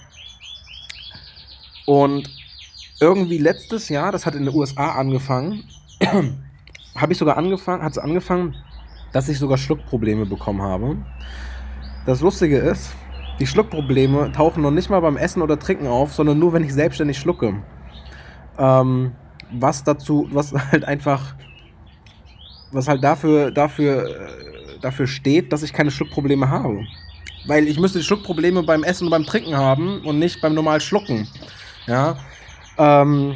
und 1.86 2.30
irgendwie 3.00 3.38
letztes 3.38 3.90
Jahr, 3.90 4.12
das 4.12 4.26
hat 4.26 4.36
in 4.36 4.46
den 4.46 4.54
USA 4.54 4.92
angefangen, 4.92 5.64
habe 6.96 7.12
ich 7.12 7.18
sogar 7.18 7.38
angefangen, 7.38 7.82
hat 7.82 7.94
es 7.94 7.98
angefangen, 7.98 8.56
dass 9.12 9.30
ich 9.30 9.40
sogar 9.40 9.58
Schluckprobleme 9.58 10.26
bekommen 10.26 10.62
habe. 10.62 10.98
Das 12.06 12.22
Lustige 12.22 12.58
ist, 12.58 12.94
die 13.40 13.48
Schluckprobleme 13.48 14.32
tauchen 14.32 14.62
noch 14.62 14.72
nicht 14.72 14.90
mal 14.90 15.00
beim 15.00 15.18
Essen 15.18 15.42
oder 15.42 15.58
Trinken 15.58 15.88
auf, 15.88 16.14
sondern 16.14 16.40
nur, 16.40 16.54
wenn 16.54 16.64
ich 16.64 16.74
selbstständig 16.74 17.18
schlucke. 17.18 17.64
Ähm, 18.58 19.14
was 19.52 19.84
dazu, 19.84 20.28
was 20.32 20.54
halt 20.72 20.86
einfach, 20.86 21.36
was 22.72 22.88
halt 22.88 23.04
dafür, 23.04 23.52
dafür, 23.52 24.08
äh, 24.08 24.54
dafür 24.84 25.08
steht, 25.08 25.52
dass 25.54 25.64
ich 25.64 25.74
keine 25.74 25.92
Schluckprobleme 25.92 26.50
habe. 26.50 26.86
Weil 27.46 27.68
ich 27.68 27.80
müsste 27.80 28.02
Schluckprobleme 28.04 28.64
beim 28.64 28.84
Essen 28.84 29.06
und 29.06 29.12
beim 29.12 29.26
Trinken 29.26 29.56
haben 29.56 30.02
und 30.02 30.20
nicht 30.20 30.42
beim 30.42 30.54
normalen 30.54 30.82
Schlucken. 30.82 31.28
Ja. 31.88 32.18
Ähm, 32.78 33.36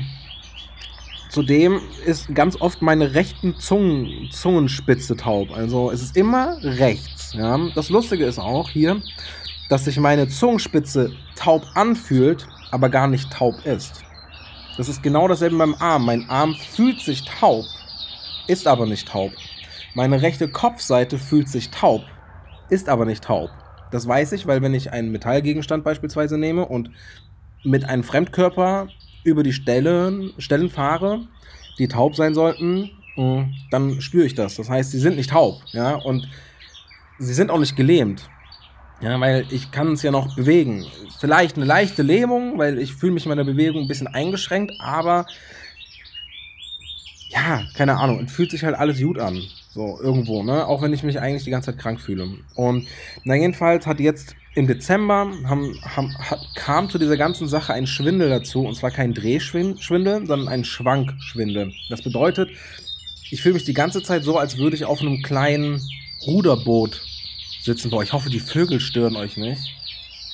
zudem 1.29 1.81
ist 2.05 2.33
ganz 2.33 2.59
oft 2.59 2.81
meine 2.81 3.13
rechten 3.13 3.59
Zungen, 3.59 4.29
Zungenspitze 4.31 5.17
taub. 5.17 5.51
Also 5.51 5.91
es 5.91 6.01
ist 6.01 6.15
immer 6.15 6.57
rechts. 6.61 7.33
Ja. 7.33 7.59
Das 7.75 7.89
Lustige 7.89 8.25
ist 8.25 8.39
auch 8.39 8.69
hier, 8.69 9.01
dass 9.69 9.85
sich 9.85 9.99
meine 9.99 10.29
Zungenspitze 10.29 11.11
taub 11.35 11.65
anfühlt, 11.75 12.47
aber 12.71 12.89
gar 12.89 13.07
nicht 13.07 13.31
taub 13.31 13.65
ist. 13.65 14.03
Das 14.77 14.87
ist 14.87 15.01
genau 15.01 15.27
dasselbe 15.27 15.57
beim 15.57 15.75
Arm. 15.79 16.05
Mein 16.05 16.29
Arm 16.29 16.55
fühlt 16.55 17.01
sich 17.01 17.23
taub, 17.23 17.65
ist 18.47 18.67
aber 18.67 18.85
nicht 18.85 19.07
taub. 19.07 19.31
Meine 19.95 20.21
rechte 20.21 20.47
Kopfseite 20.47 21.17
fühlt 21.17 21.49
sich 21.49 21.69
taub, 21.71 22.03
ist 22.69 22.89
aber 22.89 23.05
nicht 23.05 23.23
taub. 23.23 23.49
Das 23.91 24.07
weiß 24.07 24.33
ich, 24.33 24.47
weil 24.47 24.61
wenn 24.61 24.73
ich 24.73 24.91
einen 24.91 25.11
Metallgegenstand 25.11 25.83
beispielsweise 25.83 26.37
nehme 26.37 26.65
und 26.65 26.91
mit 27.63 27.85
einem 27.85 28.03
Fremdkörper 28.03 28.89
über 29.23 29.43
die 29.43 29.53
Stellen, 29.53 30.33
Stellen 30.37 30.69
fahre, 30.69 31.27
die 31.79 31.87
taub 31.87 32.15
sein 32.15 32.33
sollten, 32.33 32.91
äh, 33.17 33.45
dann 33.71 34.01
spüre 34.01 34.25
ich 34.25 34.35
das. 34.35 34.55
Das 34.55 34.69
heißt, 34.69 34.91
sie 34.91 34.99
sind 34.99 35.15
nicht 35.15 35.31
taub, 35.31 35.61
ja, 35.71 35.95
und 35.95 36.27
sie 37.19 37.33
sind 37.33 37.49
auch 37.51 37.59
nicht 37.59 37.75
gelähmt. 37.75 38.29
Ja, 38.99 39.19
weil 39.19 39.45
ich 39.51 39.69
kann 39.71 39.91
es 39.91 40.01
ja 40.01 40.09
noch 40.09 40.35
bewegen. 40.35 40.85
Vielleicht 41.19 41.55
eine 41.55 41.65
leichte 41.65 42.01
Lähmung, 42.01 42.57
weil 42.57 42.79
ich 42.79 42.95
fühle 42.95 43.13
mich 43.13 43.25
in 43.25 43.29
meiner 43.29 43.43
Bewegung 43.43 43.83
ein 43.83 43.87
bisschen 43.87 44.07
eingeschränkt, 44.07 44.73
aber 44.79 45.27
ja, 47.29 47.63
keine 47.75 47.97
Ahnung, 47.97 48.23
es 48.25 48.31
fühlt 48.31 48.49
sich 48.49 48.63
halt 48.63 48.75
alles 48.75 48.99
gut 48.99 49.19
an. 49.19 49.39
So, 49.77 49.99
irgendwo, 50.01 50.41
ne? 50.41 50.65
Auch 50.65 50.81
wenn 50.81 50.91
ich 50.91 51.03
mich 51.03 51.19
eigentlich 51.19 51.43
die 51.43 51.51
ganze 51.51 51.69
Zeit 51.69 51.79
krank 51.79 52.01
fühle. 52.01 52.27
Und 52.55 52.87
na, 53.23 53.35
jedenfalls 53.35 53.85
hat 53.85 53.99
jetzt 53.99 54.35
im 54.55 54.65
Dezember 54.65 55.31
haben, 55.45 55.79
haben, 55.83 56.17
hat, 56.17 56.39
kam 56.55 56.89
zu 56.89 56.97
dieser 56.97 57.15
ganzen 57.15 57.47
Sache 57.47 57.73
ein 57.73 57.85
Schwindel 57.85 58.27
dazu. 58.27 58.65
Und 58.65 58.73
zwar 58.73 58.89
kein 58.89 59.13
Drehschwindel, 59.13 60.25
sondern 60.25 60.47
ein 60.47 60.65
Schwankschwindel. 60.65 61.73
Das 61.89 62.01
bedeutet, 62.01 62.49
ich 63.29 63.43
fühle 63.43 63.53
mich 63.53 63.65
die 63.65 63.75
ganze 63.75 64.01
Zeit 64.01 64.23
so, 64.23 64.39
als 64.39 64.57
würde 64.57 64.75
ich 64.75 64.83
auf 64.83 64.99
einem 64.99 65.21
kleinen 65.21 65.79
Ruderboot 66.25 66.99
sitzen. 67.61 67.91
Boah, 67.91 68.01
ich 68.01 68.13
hoffe, 68.13 68.31
die 68.31 68.39
Vögel 68.39 68.79
stören 68.79 69.15
euch 69.15 69.37
nicht. 69.37 69.75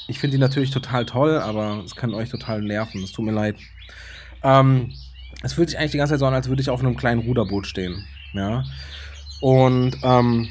Ich 0.07 0.19
finde 0.19 0.37
die 0.37 0.41
natürlich 0.41 0.71
total 0.71 1.05
toll, 1.05 1.37
aber 1.37 1.83
es 1.85 1.97
kann 1.97 2.13
euch 2.13 2.29
total 2.29 2.61
nerven. 2.61 3.03
Es 3.03 3.11
tut 3.11 3.25
mir 3.25 3.33
leid. 3.33 3.57
Ähm, 4.41 4.93
es 5.41 5.51
fühlt 5.51 5.69
sich 5.69 5.77
eigentlich 5.77 5.91
die 5.91 5.97
ganze 5.97 6.13
Zeit 6.13 6.19
so 6.21 6.27
an, 6.27 6.33
als 6.33 6.47
würde 6.47 6.61
ich 6.61 6.69
auf 6.69 6.79
einem 6.79 6.95
kleinen 6.95 7.19
Ruderboot 7.19 7.67
stehen. 7.67 8.05
Ja. 8.31 8.63
Und 9.43 9.97
ähm, 10.03 10.47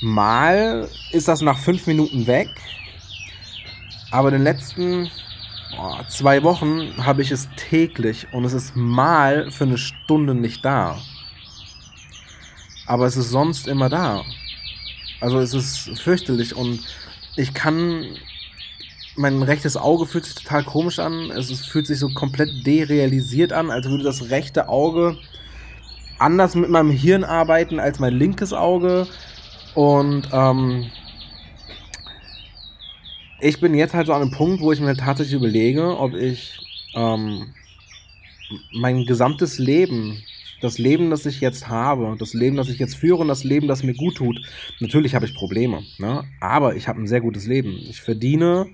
mal 0.00 0.88
ist 1.10 1.26
das 1.26 1.40
nach 1.40 1.58
fünf 1.58 1.88
Minuten 1.88 2.28
weg. 2.28 2.48
Aber 4.12 4.28
in 4.28 4.34
den 4.34 4.44
letzten 4.44 5.10
oh, 5.76 5.96
zwei 6.08 6.44
Wochen 6.44 7.04
habe 7.04 7.22
ich 7.22 7.32
es 7.32 7.48
täglich 7.56 8.28
und 8.30 8.44
es 8.44 8.52
ist 8.52 8.76
mal 8.76 9.50
für 9.50 9.64
eine 9.64 9.76
Stunde 9.76 10.36
nicht 10.36 10.64
da. 10.64 11.00
Aber 12.86 13.06
es 13.06 13.16
ist 13.16 13.30
sonst 13.30 13.66
immer 13.66 13.88
da. 13.88 14.22
Also 15.20 15.40
es 15.40 15.52
ist 15.52 16.00
fürchterlich 16.00 16.54
und 16.54 16.78
ich 17.34 17.54
kann. 17.54 18.06
Mein 19.16 19.42
rechtes 19.42 19.76
Auge 19.76 20.06
fühlt 20.06 20.26
sich 20.26 20.36
total 20.36 20.62
komisch 20.62 21.00
an. 21.00 21.32
Es 21.32 21.50
fühlt 21.66 21.88
sich 21.88 21.98
so 21.98 22.08
komplett 22.10 22.64
derealisiert 22.64 23.52
an, 23.52 23.72
als 23.72 23.88
würde 23.88 24.04
das 24.04 24.30
rechte 24.30 24.68
Auge 24.68 25.18
anders 26.18 26.54
mit 26.54 26.70
meinem 26.70 26.90
Hirn 26.90 27.24
arbeiten 27.24 27.78
als 27.80 27.98
mein 27.98 28.14
linkes 28.14 28.52
Auge. 28.52 29.06
Und 29.74 30.28
ähm, 30.32 30.86
ich 33.40 33.60
bin 33.60 33.74
jetzt 33.74 33.94
halt 33.94 34.06
so 34.06 34.12
an 34.12 34.22
einem 34.22 34.30
Punkt, 34.30 34.60
wo 34.60 34.72
ich 34.72 34.80
mir 34.80 34.96
tatsächlich 34.96 35.34
überlege, 35.34 35.98
ob 35.98 36.14
ich 36.14 36.58
ähm, 36.94 37.54
mein 38.72 39.04
gesamtes 39.04 39.58
Leben, 39.58 40.22
das 40.60 40.78
Leben, 40.78 41.10
das 41.10 41.26
ich 41.26 41.40
jetzt 41.40 41.68
habe, 41.68 42.16
das 42.18 42.32
Leben, 42.32 42.56
das 42.56 42.68
ich 42.68 42.78
jetzt 42.78 42.96
führe 42.96 43.18
und 43.18 43.28
das 43.28 43.44
Leben, 43.44 43.68
das 43.68 43.82
mir 43.82 43.94
gut 43.94 44.16
tut, 44.16 44.40
natürlich 44.80 45.14
habe 45.14 45.26
ich 45.26 45.34
Probleme, 45.34 45.82
ne? 45.98 46.24
aber 46.40 46.76
ich 46.76 46.88
habe 46.88 47.00
ein 47.00 47.06
sehr 47.06 47.20
gutes 47.20 47.46
Leben. 47.46 47.76
Ich 47.88 48.00
verdiene 48.00 48.66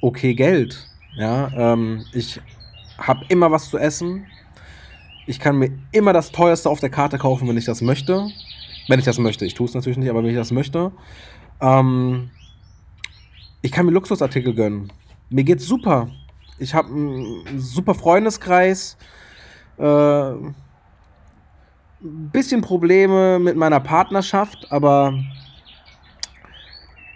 okay 0.00 0.34
Geld. 0.34 0.88
Ja? 1.16 1.50
Ähm, 1.54 2.04
ich 2.12 2.40
habe 2.98 3.24
immer 3.28 3.50
was 3.50 3.70
zu 3.70 3.78
essen. 3.78 4.26
Ich 5.26 5.40
kann 5.40 5.58
mir 5.58 5.70
immer 5.92 6.12
das 6.12 6.30
teuerste 6.30 6.70
auf 6.70 6.80
der 6.80 6.90
Karte 6.90 7.18
kaufen, 7.18 7.48
wenn 7.48 7.56
ich 7.56 7.64
das 7.64 7.82
möchte. 7.82 8.28
Wenn 8.88 8.98
ich 9.00 9.04
das 9.04 9.18
möchte. 9.18 9.44
Ich 9.44 9.54
tue 9.54 9.66
es 9.66 9.74
natürlich 9.74 9.98
nicht, 9.98 10.08
aber 10.08 10.22
wenn 10.22 10.30
ich 10.30 10.36
das 10.36 10.52
möchte. 10.52 10.92
Ähm, 11.60 12.30
ich 13.62 13.72
kann 13.72 13.86
mir 13.86 13.92
Luxusartikel 13.92 14.54
gönnen. 14.54 14.92
Mir 15.28 15.42
geht's 15.42 15.66
super. 15.66 16.08
Ich 16.58 16.74
habe 16.74 16.88
einen 16.88 17.58
super 17.58 17.94
Freundeskreis. 17.94 18.96
Äh, 19.78 20.32
bisschen 22.00 22.60
Probleme 22.60 23.40
mit 23.40 23.56
meiner 23.56 23.80
Partnerschaft, 23.80 24.70
aber 24.70 25.12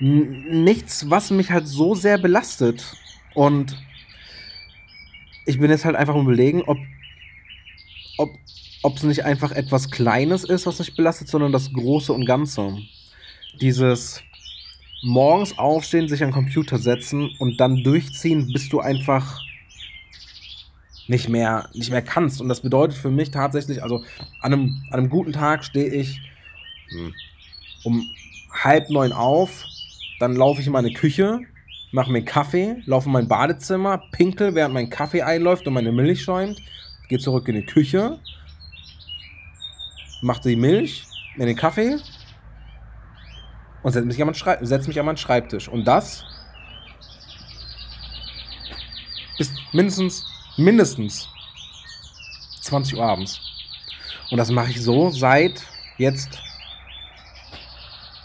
nichts, 0.00 1.08
was 1.08 1.30
mich 1.30 1.52
halt 1.52 1.68
so 1.68 1.94
sehr 1.94 2.18
belastet. 2.18 2.96
Und 3.34 3.76
ich 5.46 5.60
bin 5.60 5.70
jetzt 5.70 5.84
halt 5.84 5.96
einfach 5.96 6.16
überlegen, 6.16 6.62
ob 6.62 6.78
ob 8.82 8.96
es 8.96 9.02
nicht 9.02 9.24
einfach 9.24 9.52
etwas 9.52 9.90
Kleines 9.90 10.44
ist, 10.44 10.66
was 10.66 10.78
mich 10.78 10.94
belastet, 10.94 11.28
sondern 11.28 11.52
das 11.52 11.72
Große 11.72 12.12
und 12.12 12.24
Ganze. 12.24 12.78
Dieses 13.60 14.22
morgens 15.02 15.58
aufstehen, 15.58 16.08
sich 16.08 16.22
an 16.22 16.28
den 16.28 16.34
Computer 16.34 16.78
setzen 16.78 17.30
und 17.38 17.58
dann 17.58 17.82
durchziehen, 17.82 18.52
bis 18.52 18.68
du 18.68 18.80
einfach 18.80 19.40
nicht 21.08 21.28
mehr, 21.28 21.68
nicht 21.74 21.90
mehr 21.90 22.02
kannst. 22.02 22.40
Und 22.40 22.48
das 22.48 22.60
bedeutet 22.60 22.96
für 22.96 23.10
mich 23.10 23.30
tatsächlich, 23.30 23.82
also 23.82 24.04
an 24.40 24.52
einem, 24.52 24.82
an 24.90 25.00
einem 25.00 25.10
guten 25.10 25.32
Tag 25.32 25.64
stehe 25.64 25.88
ich 25.88 26.20
hm, 26.90 27.14
um 27.84 28.06
halb 28.52 28.90
neun 28.90 29.12
auf, 29.12 29.64
dann 30.20 30.36
laufe 30.36 30.60
ich 30.60 30.66
in 30.66 30.72
meine 30.72 30.92
Küche, 30.92 31.40
mache 31.92 32.10
mir 32.10 32.18
einen 32.18 32.26
Kaffee, 32.26 32.76
laufe 32.84 33.06
in 33.06 33.12
mein 33.12 33.28
Badezimmer, 33.28 34.02
pinkel, 34.12 34.54
während 34.54 34.74
mein 34.74 34.90
Kaffee 34.90 35.22
einläuft 35.22 35.66
und 35.66 35.74
meine 35.74 35.92
Milch 35.92 36.22
schäumt, 36.22 36.60
gehe 37.08 37.18
zurück 37.18 37.48
in 37.48 37.56
die 37.56 37.66
Küche, 37.66 38.20
mache 40.22 40.42
die 40.42 40.56
Milch 40.56 41.06
in 41.36 41.46
den 41.46 41.56
Kaffee 41.56 41.96
und 43.82 43.92
setze 43.92 44.06
mich, 44.06 44.20
an 44.20 44.26
meinen 44.26 44.66
setz 44.66 44.86
mich 44.86 44.98
an 44.98 45.06
meinen 45.06 45.16
Schreibtisch. 45.16 45.68
Und 45.68 45.84
das 45.84 46.24
bis 49.38 49.52
mindestens, 49.72 50.24
mindestens 50.56 51.28
20 52.62 52.96
Uhr 52.96 53.04
abends. 53.04 53.40
Und 54.30 54.36
das 54.36 54.50
mache 54.50 54.70
ich 54.70 54.82
so 54.82 55.10
seit 55.10 55.64
jetzt 55.96 56.40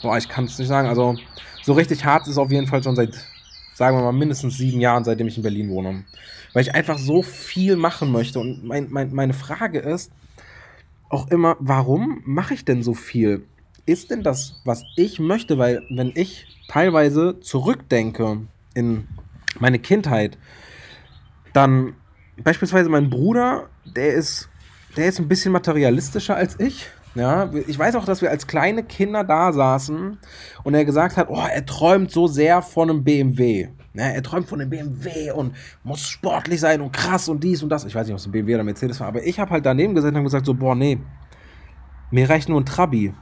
boah, 0.06 0.18
ich 0.18 0.30
kann 0.30 0.46
es 0.46 0.58
nicht 0.58 0.68
sagen. 0.68 0.88
Also, 0.88 1.18
so 1.64 1.74
richtig 1.74 2.06
hart 2.06 2.24
ist 2.24 2.34
es 2.34 2.38
auf 2.38 2.52
jeden 2.52 2.68
Fall 2.68 2.84
schon 2.84 2.96
seit, 2.96 3.16
sagen 3.74 3.98
wir 3.98 4.04
mal, 4.04 4.12
mindestens 4.12 4.58
sieben 4.58 4.80
Jahren, 4.80 5.04
seitdem 5.04 5.28
ich 5.28 5.38
in 5.38 5.44
Berlin 5.44 5.70
wohne. 5.70 6.06
Weil 6.54 6.62
ich 6.62 6.76
einfach 6.76 6.98
so 6.98 7.22
viel 7.22 7.76
machen 7.76 8.12
möchte. 8.12 8.40
Und 8.40 8.64
mein, 8.64 8.88
mein, 8.92 9.14
meine 9.14 9.34
Frage 9.34 9.80
ist 9.80 10.12
auch 11.16 11.30
immer, 11.30 11.56
warum 11.60 12.22
mache 12.26 12.54
ich 12.54 12.66
denn 12.66 12.84
so 12.84 12.94
viel? 12.94 13.46
Ist 13.86 14.12
denn 14.12 14.24
das, 14.24 14.62
was 14.66 14.84
ich 14.96 15.20
möchte? 15.20 15.58
Weil, 15.58 15.84
wenn 15.90 16.12
ich 16.16 16.48
teilweise 16.68 17.40
zurückdenke 17.40 18.42
in 18.74 19.08
meine 19.60 19.80
Kindheit, 19.80 20.38
dann 21.54 21.94
beispielsweise 22.44 22.90
mein 22.90 23.10
Bruder, 23.10 23.70
der 23.86 24.14
ist, 24.14 24.50
der 24.98 25.08
ist 25.08 25.20
ein 25.20 25.28
bisschen 25.28 25.52
materialistischer 25.52 26.36
als 26.36 26.60
ich. 26.60 26.88
Ja, 27.16 27.50
ich 27.68 27.80
weiß 27.80 27.96
auch, 27.96 28.04
dass 28.04 28.22
wir 28.22 28.30
als 28.30 28.46
kleine 28.46 28.84
Kinder 28.84 29.24
da 29.24 29.54
saßen 29.54 30.18
und 30.64 30.74
er 30.74 30.84
gesagt 30.84 31.16
hat, 31.16 31.30
oh, 31.30 31.46
er 31.50 31.66
träumt 31.66 32.12
so 32.12 32.28
sehr 32.28 32.62
von 32.62 32.90
einem 32.90 33.04
BMW. 33.06 33.70
Ja, 33.96 34.08
er 34.08 34.22
träumt 34.22 34.50
von 34.50 34.60
einem 34.60 34.70
BMW 34.70 35.32
und 35.32 35.56
muss 35.84 36.02
sportlich 36.02 36.60
sein 36.60 36.82
und 36.82 36.92
krass 36.92 37.30
und 37.30 37.44
dies 37.44 37.64
und 37.64 37.70
das. 37.70 37.86
Ich 37.86 37.96
weiß 37.96 38.06
nicht, 38.06 38.14
ob 38.14 38.20
es 38.20 38.26
ein 38.26 38.32
BMW 38.32 38.56
oder 38.56 38.64
Mercedes 38.66 39.00
war, 39.00 39.08
aber 39.08 39.24
ich 39.24 39.40
habe 39.40 39.52
halt 39.52 39.66
daneben 39.66 39.96
gesessen 39.96 40.18
und 40.18 40.26
gesagt 40.26 40.46
so, 40.46 40.54
boah, 40.54 40.76
nee, 40.76 41.00
mir 42.12 42.30
reicht 42.30 42.50
nur 42.50 42.60
ein 42.60 42.66
Trabi. 42.66 43.14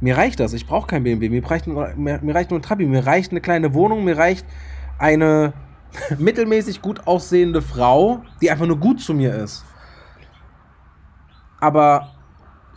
Mir 0.00 0.16
reicht 0.18 0.40
das, 0.40 0.52
ich 0.52 0.66
brauche 0.66 0.86
kein 0.86 1.02
BMW, 1.02 1.30
mir 1.30 1.48
reicht, 1.48 1.66
mir, 1.66 1.94
mir 1.96 2.34
reicht 2.34 2.50
nur 2.50 2.58
ein 2.58 2.62
Trabi, 2.62 2.86
mir 2.86 3.06
reicht 3.06 3.30
eine 3.30 3.40
kleine 3.40 3.72
Wohnung, 3.72 4.04
mir 4.04 4.18
reicht 4.18 4.44
eine 4.98 5.54
mittelmäßig 6.18 6.82
gut 6.82 7.06
aussehende 7.06 7.62
Frau, 7.62 8.22
die 8.42 8.50
einfach 8.50 8.66
nur 8.66 8.78
gut 8.78 9.00
zu 9.00 9.14
mir 9.14 9.34
ist. 9.34 9.64
Aber 11.58 12.10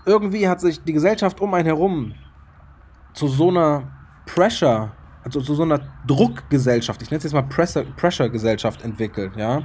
irgendwie 0.06 0.48
hat 0.48 0.62
sich 0.62 0.84
die 0.84 0.94
Gesellschaft 0.94 1.42
um 1.42 1.54
einen 1.54 1.66
herum 1.66 2.14
zu 3.14 3.28
so 3.28 3.50
einer 3.50 3.92
Pressure, 4.26 4.92
also 5.26 5.42
zu 5.42 5.56
so 5.56 5.64
einer 5.64 5.82
Druckgesellschaft, 6.08 7.02
ich 7.02 7.12
nenne 7.12 7.18
es 7.18 7.24
jetzt 7.24 7.34
mal 7.34 7.44
Pressure-Gesellschaft 7.44 8.84
entwickelt, 8.84 9.34
ja 9.36 9.64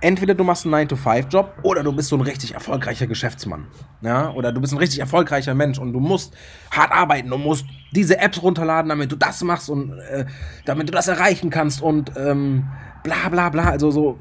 entweder 0.00 0.34
du 0.34 0.44
machst 0.44 0.66
einen 0.66 0.74
9-to-5-Job 0.74 1.58
oder 1.62 1.82
du 1.82 1.92
bist 1.92 2.08
so 2.08 2.16
ein 2.16 2.22
richtig 2.22 2.54
erfolgreicher 2.54 3.06
Geschäftsmann. 3.06 3.66
Ja? 4.00 4.30
Oder 4.32 4.52
du 4.52 4.60
bist 4.60 4.72
ein 4.72 4.78
richtig 4.78 5.00
erfolgreicher 5.00 5.54
Mensch 5.54 5.78
und 5.78 5.92
du 5.92 6.00
musst 6.00 6.34
hart 6.70 6.92
arbeiten, 6.92 7.30
du 7.30 7.38
musst 7.38 7.66
diese 7.92 8.18
Apps 8.18 8.42
runterladen, 8.42 8.88
damit 8.88 9.12
du 9.12 9.16
das 9.16 9.42
machst 9.42 9.68
und 9.68 9.98
äh, 9.98 10.26
damit 10.64 10.88
du 10.88 10.92
das 10.92 11.08
erreichen 11.08 11.50
kannst 11.50 11.82
und 11.82 12.12
ähm, 12.16 12.68
bla 13.02 13.28
bla 13.30 13.50
bla. 13.50 13.70
Also 13.70 13.90
so. 13.90 14.18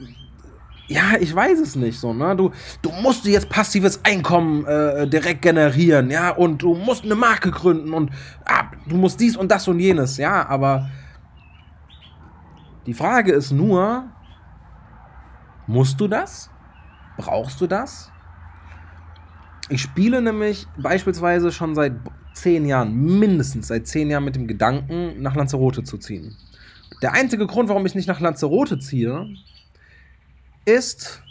Ja, 0.90 1.14
ich 1.20 1.34
weiß 1.34 1.60
es 1.60 1.76
nicht 1.76 2.00
so, 2.00 2.14
ne? 2.14 2.36
Du, 2.36 2.52
du 2.82 2.92
musst 2.92 3.26
jetzt 3.26 3.50
passives 3.50 4.04
Einkommen 4.04 4.66
äh, 4.66 5.08
direkt 5.08 5.42
generieren, 5.42 6.10
ja, 6.10 6.32
und 6.32 6.62
du 6.62 6.74
musst 6.74 7.06
eine 7.06 7.16
Marke 7.16 7.52
gründen 7.52 7.94
und 7.94 8.12
ah, 8.46 8.66
du 8.88 8.98
musst 8.98 9.20
dies 9.20 9.38
und 9.38 9.50
das 9.52 9.68
und 9.68 9.80
jenes, 9.80 10.18
ja, 10.18 10.48
aber 10.50 10.90
die 12.88 12.94
Frage 12.94 13.32
ist 13.32 13.52
nur, 13.52 14.10
Musst 15.70 16.02
du 16.02 16.08
das? 16.08 16.50
Brauchst 17.16 17.62
du 17.62 17.68
das? 17.68 18.12
Ich 19.70 19.84
spiele 19.84 20.20
nämlich 20.20 20.66
beispielsweise 20.80 21.52
schon 21.52 21.76
seit 21.76 21.94
zehn 22.34 22.66
Jahren, 22.66 23.20
mindestens 23.20 23.68
seit 23.68 23.86
zehn 23.86 24.10
Jahren 24.10 24.24
mit 24.24 24.36
dem 24.36 24.48
Gedanken, 24.48 25.22
nach 25.22 25.36
Lanzarote 25.36 25.84
zu 25.84 26.00
ziehen. 26.00 26.36
Der 27.04 27.14
einzige 27.14 27.46
Grund, 27.46 27.70
warum 27.70 27.86
ich 27.86 27.94
nicht 27.94 28.08
nach 28.08 28.20
Lanzarote 28.20 28.80
ziehe, 28.80 29.28
ist, 30.70 31.22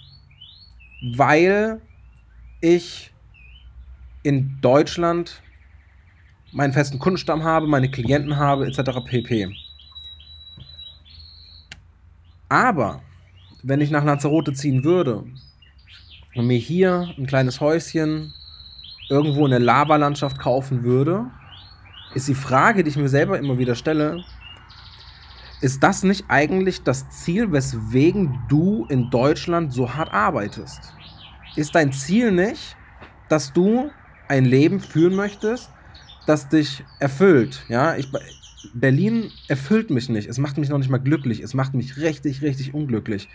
weil 1.14 1.80
ich 2.60 3.12
in 4.22 4.58
Deutschland 4.60 5.42
meinen 6.52 6.72
festen 6.72 6.98
Kundenstamm 6.98 7.44
habe, 7.44 7.66
meine 7.66 7.90
Klienten 7.90 8.36
habe, 8.36 8.66
etc. 8.66 8.98
pp. 9.04 9.54
Aber 12.48 13.02
wenn 13.62 13.80
ich 13.80 13.90
nach 13.90 14.04
Lanzarote 14.04 14.52
ziehen 14.52 14.82
würde 14.82 15.24
und 16.34 16.46
mir 16.46 16.58
hier 16.58 17.14
ein 17.18 17.26
kleines 17.26 17.60
Häuschen 17.60 18.32
irgendwo 19.10 19.44
in 19.44 19.50
der 19.50 19.60
Lavalandschaft 19.60 20.38
kaufen 20.38 20.82
würde, 20.82 21.26
ist 22.14 22.28
die 22.28 22.34
Frage, 22.34 22.82
die 22.82 22.90
ich 22.90 22.96
mir 22.96 23.08
selber 23.08 23.38
immer 23.38 23.58
wieder 23.58 23.74
stelle, 23.74 24.24
ist 25.60 25.82
das 25.82 26.02
nicht 26.02 26.24
eigentlich 26.28 26.82
das 26.82 27.08
Ziel, 27.10 27.50
weswegen 27.52 28.38
du 28.48 28.86
in 28.88 29.10
Deutschland 29.10 29.72
so 29.72 29.94
hart 29.94 30.12
arbeitest? 30.12 30.92
Ist 31.56 31.74
dein 31.74 31.92
Ziel 31.92 32.30
nicht, 32.30 32.76
dass 33.28 33.52
du 33.52 33.90
ein 34.28 34.44
Leben 34.44 34.80
führen 34.80 35.16
möchtest, 35.16 35.70
das 36.26 36.48
dich 36.48 36.84
erfüllt? 37.00 37.64
Ja, 37.68 37.96
ich, 37.96 38.08
Berlin 38.74 39.30
erfüllt 39.48 39.90
mich 39.90 40.08
nicht. 40.08 40.28
Es 40.28 40.38
macht 40.38 40.58
mich 40.58 40.68
noch 40.68 40.78
nicht 40.78 40.90
mal 40.90 40.98
glücklich. 40.98 41.40
Es 41.40 41.54
macht 41.54 41.74
mich 41.74 41.96
richtig, 41.96 42.42
richtig 42.42 42.74
unglücklich. 42.74 43.28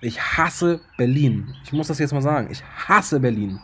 Ich 0.00 0.20
hasse 0.20 0.80
Berlin. 0.96 1.54
Ich 1.64 1.72
muss 1.72 1.88
das 1.88 1.98
jetzt 1.98 2.12
mal 2.12 2.22
sagen. 2.22 2.48
Ich 2.50 2.62
hasse 2.86 3.20
Berlin. 3.20 3.58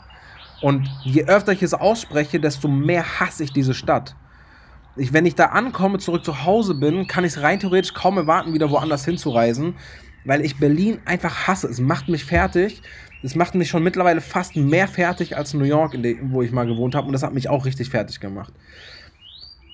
Und 0.62 0.88
je 1.04 1.24
öfter 1.24 1.52
ich 1.52 1.62
es 1.62 1.74
ausspreche, 1.74 2.40
desto 2.40 2.68
mehr 2.68 3.20
hasse 3.20 3.44
ich 3.44 3.52
diese 3.52 3.74
Stadt. 3.74 4.16
Ich, 4.96 5.12
wenn 5.12 5.26
ich 5.26 5.34
da 5.34 5.46
ankomme, 5.46 5.98
zurück 5.98 6.24
zu 6.24 6.44
Hause 6.44 6.74
bin, 6.74 7.06
kann 7.06 7.24
ich 7.24 7.32
es 7.32 7.42
rein 7.42 7.60
theoretisch 7.60 7.94
kaum 7.94 8.16
erwarten, 8.16 8.52
wieder 8.52 8.70
woanders 8.70 9.04
hinzureisen, 9.04 9.74
weil 10.24 10.44
ich 10.44 10.58
Berlin 10.58 10.98
einfach 11.04 11.46
hasse. 11.46 11.68
Es 11.68 11.80
macht 11.80 12.08
mich 12.08 12.24
fertig. 12.24 12.82
Es 13.22 13.34
macht 13.34 13.54
mich 13.54 13.68
schon 13.68 13.82
mittlerweile 13.82 14.20
fast 14.20 14.56
mehr 14.56 14.88
fertig 14.88 15.36
als 15.36 15.54
New 15.54 15.64
York, 15.64 15.96
wo 16.22 16.42
ich 16.42 16.52
mal 16.52 16.66
gewohnt 16.66 16.94
habe. 16.94 17.06
Und 17.06 17.12
das 17.12 17.22
hat 17.22 17.34
mich 17.34 17.48
auch 17.48 17.66
richtig 17.66 17.90
fertig 17.90 18.18
gemacht. 18.18 18.52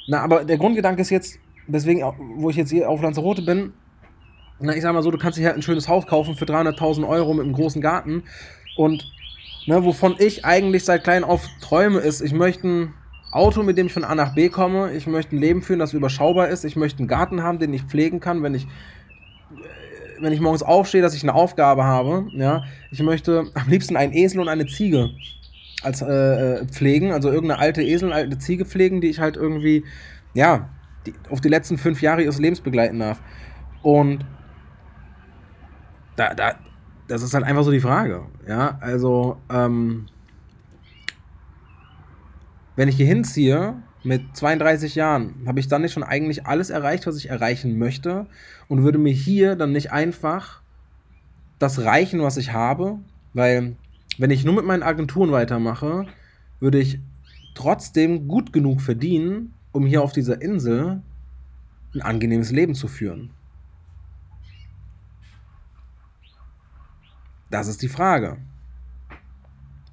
Na, 0.08 0.20
aber 0.20 0.44
der 0.44 0.58
Grundgedanke 0.58 1.02
ist 1.02 1.10
jetzt, 1.10 1.38
deswegen, 1.66 2.02
wo 2.36 2.50
ich 2.50 2.56
jetzt 2.56 2.70
hier 2.70 2.88
auf 2.88 3.02
Lanzarote 3.02 3.42
bin, 3.42 3.72
na, 4.58 4.74
ich 4.74 4.82
sag 4.82 4.94
mal 4.94 5.02
so, 5.02 5.10
du 5.10 5.18
kannst 5.18 5.38
dir 5.38 5.46
halt 5.46 5.56
ein 5.56 5.62
schönes 5.62 5.88
Haus 5.88 6.06
kaufen 6.06 6.34
für 6.34 6.44
300.000 6.44 7.06
Euro 7.06 7.34
mit 7.34 7.44
einem 7.44 7.54
großen 7.54 7.82
Garten. 7.82 8.24
Und 8.76 9.04
ne, 9.66 9.84
wovon 9.84 10.16
ich 10.18 10.44
eigentlich 10.44 10.84
seit 10.84 11.04
klein 11.04 11.24
auf 11.24 11.46
träume, 11.60 11.98
ist, 12.00 12.20
ich 12.20 12.32
möchte 12.32 12.66
ein 12.66 12.94
Auto, 13.36 13.62
mit 13.62 13.78
dem 13.78 13.86
ich 13.86 13.92
von 13.92 14.04
A 14.04 14.14
nach 14.14 14.34
B 14.34 14.48
komme. 14.48 14.92
Ich 14.92 15.06
möchte 15.06 15.36
ein 15.36 15.38
Leben 15.38 15.62
führen, 15.62 15.78
das 15.78 15.92
überschaubar 15.92 16.48
ist. 16.48 16.64
Ich 16.64 16.76
möchte 16.76 17.00
einen 17.00 17.08
Garten 17.08 17.42
haben, 17.42 17.58
den 17.58 17.72
ich 17.72 17.82
pflegen 17.82 18.20
kann, 18.20 18.42
wenn 18.42 18.54
ich, 18.54 18.64
äh, 18.64 20.20
wenn 20.20 20.32
ich 20.32 20.40
morgens 20.40 20.62
aufstehe, 20.62 21.02
dass 21.02 21.14
ich 21.14 21.22
eine 21.22 21.34
Aufgabe 21.34 21.84
habe. 21.84 22.28
Ja, 22.32 22.64
ich 22.90 23.02
möchte 23.02 23.44
am 23.54 23.68
liebsten 23.68 23.96
einen 23.96 24.12
Esel 24.12 24.40
und 24.40 24.48
eine 24.48 24.66
Ziege 24.66 25.10
als 25.82 26.02
äh, 26.02 26.06
äh, 26.06 26.66
pflegen, 26.66 27.12
also 27.12 27.30
irgendeine 27.30 27.60
alte 27.60 27.82
Esel, 27.82 28.10
eine 28.10 28.22
alte 28.22 28.38
Ziege 28.38 28.64
pflegen, 28.64 29.00
die 29.00 29.08
ich 29.08 29.20
halt 29.20 29.36
irgendwie, 29.36 29.84
ja, 30.34 30.68
die, 31.06 31.14
auf 31.30 31.40
die 31.40 31.48
letzten 31.48 31.78
fünf 31.78 32.02
Jahre 32.02 32.22
ihres 32.22 32.38
Lebens 32.38 32.60
begleiten 32.60 32.98
darf. 32.98 33.20
Und 33.82 34.24
da, 36.16 36.34
da, 36.34 36.54
das 37.08 37.22
ist 37.22 37.34
halt 37.34 37.44
einfach 37.44 37.62
so 37.62 37.70
die 37.70 37.80
Frage. 37.80 38.22
Ja, 38.48 38.78
also, 38.80 39.36
ähm, 39.52 40.06
wenn 42.76 42.88
ich 42.88 42.96
hier 42.96 43.06
hinziehe 43.06 43.82
mit 44.04 44.36
32 44.36 44.94
Jahren, 44.94 45.34
habe 45.46 45.58
ich 45.58 45.68
dann 45.68 45.82
nicht 45.82 45.92
schon 45.92 46.04
eigentlich 46.04 46.46
alles 46.46 46.70
erreicht, 46.70 47.06
was 47.06 47.16
ich 47.16 47.28
erreichen 47.28 47.78
möchte 47.78 48.26
und 48.68 48.84
würde 48.84 48.98
mir 48.98 49.12
hier 49.12 49.56
dann 49.56 49.72
nicht 49.72 49.90
einfach 49.90 50.60
das 51.58 51.82
reichen, 51.82 52.20
was 52.20 52.36
ich 52.36 52.52
habe, 52.52 52.98
weil 53.32 53.76
wenn 54.18 54.30
ich 54.30 54.44
nur 54.44 54.54
mit 54.54 54.64
meinen 54.64 54.82
Agenturen 54.82 55.32
weitermache, 55.32 56.06
würde 56.60 56.78
ich 56.78 57.00
trotzdem 57.54 58.28
gut 58.28 58.52
genug 58.52 58.80
verdienen, 58.80 59.54
um 59.72 59.86
hier 59.86 60.02
auf 60.02 60.12
dieser 60.12 60.40
Insel 60.40 61.02
ein 61.94 62.02
angenehmes 62.02 62.50
Leben 62.50 62.74
zu 62.74 62.88
führen. 62.88 63.30
Das 67.50 67.68
ist 67.68 67.82
die 67.82 67.88
Frage. 67.88 68.38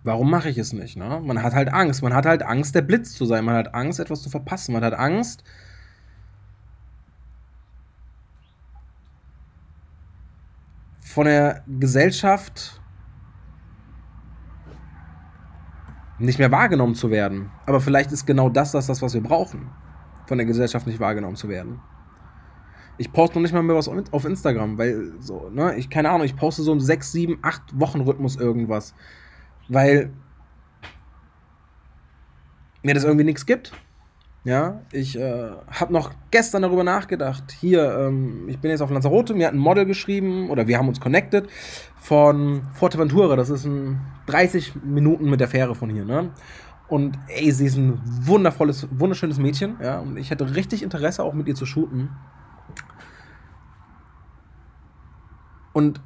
Warum 0.03 0.29
mache 0.29 0.49
ich 0.49 0.57
es 0.57 0.73
nicht? 0.73 0.97
Ne? 0.97 1.21
Man 1.23 1.41
hat 1.41 1.53
halt 1.53 1.71
Angst. 1.71 2.03
Man 2.03 2.13
hat 2.13 2.25
halt 2.25 2.43
Angst, 2.43 2.75
der 2.75 2.81
Blitz 2.81 3.13
zu 3.13 3.25
sein. 3.25 3.45
Man 3.45 3.55
hat 3.55 3.73
Angst, 3.73 3.99
etwas 3.99 4.21
zu 4.21 4.29
verpassen. 4.29 4.73
Man 4.73 4.83
hat 4.83 4.93
Angst, 4.93 5.43
von 11.13 11.25
der 11.25 11.63
Gesellschaft 11.67 12.81
nicht 16.17 16.39
mehr 16.39 16.51
wahrgenommen 16.51 16.95
zu 16.95 17.11
werden. 17.11 17.51
Aber 17.67 17.79
vielleicht 17.81 18.11
ist 18.11 18.25
genau 18.25 18.49
das 18.49 18.71
das, 18.71 18.87
das 18.87 19.01
was 19.03 19.13
wir 19.13 19.21
brauchen, 19.21 19.69
von 20.25 20.39
der 20.39 20.47
Gesellschaft 20.47 20.87
nicht 20.87 20.99
wahrgenommen 20.99 21.35
zu 21.35 21.49
werden. 21.49 21.81
Ich 22.97 23.11
poste 23.11 23.37
noch 23.37 23.43
nicht 23.43 23.53
mal 23.53 23.61
mehr 23.61 23.75
was 23.75 23.87
auf 23.87 24.25
Instagram, 24.25 24.77
weil 24.77 25.13
so, 25.19 25.49
ne, 25.49 25.75
ich 25.75 25.89
keine 25.89 26.09
Ahnung, 26.09 26.25
ich 26.25 26.35
poste 26.35 26.63
so 26.63 26.71
im 26.73 26.79
6, 26.79 27.11
7, 27.11 27.39
8 27.43 27.79
Wochen 27.79 28.01
Rhythmus 28.01 28.35
irgendwas, 28.35 28.95
weil 29.67 30.11
mir 32.81 32.93
das 32.93 33.03
irgendwie 33.03 33.25
nichts 33.25 33.45
gibt. 33.45 33.73
Ja, 34.45 34.81
ich 34.91 35.17
äh, 35.17 35.51
habe 35.71 35.93
noch 35.93 36.11
gestern 36.29 36.63
darüber 36.63 36.83
nachgedacht. 36.83 37.55
Hier, 37.61 37.97
ähm, 37.97 38.49
ich 38.49 38.59
bin 38.59 38.71
jetzt 38.71 38.81
auf 38.81 38.91
Lanzarote, 38.91 39.33
mir 39.33 39.47
hat 39.47 39.53
ein 39.53 39.59
Model 39.59 39.85
geschrieben 39.85 40.49
oder 40.49 40.67
wir 40.67 40.77
haben 40.77 40.89
uns 40.89 40.99
connected 40.99 41.47
von 41.95 42.63
Forteventura. 42.73 43.37
Das 43.37 43.49
ist 43.49 43.63
ein 43.63 44.01
30 44.25 44.83
Minuten 44.83 45.29
mit 45.29 45.39
der 45.39 45.47
Fähre 45.47 45.75
von 45.75 45.89
hier, 45.89 46.03
ne? 46.03 46.31
Und 46.89 47.17
ey, 47.29 47.49
sie 47.51 47.67
ist 47.67 47.77
ein 47.77 48.01
wundervolles, 48.03 48.87
wunderschönes 48.91 49.37
Mädchen, 49.37 49.77
ja. 49.81 49.99
Und 49.99 50.17
ich 50.17 50.29
hätte 50.29 50.53
richtig 50.53 50.83
Interesse, 50.83 51.23
auch 51.23 51.33
mit 51.33 51.47
ihr 51.47 51.55
zu 51.55 51.65
shooten. 51.65 52.09
Und 55.71 56.01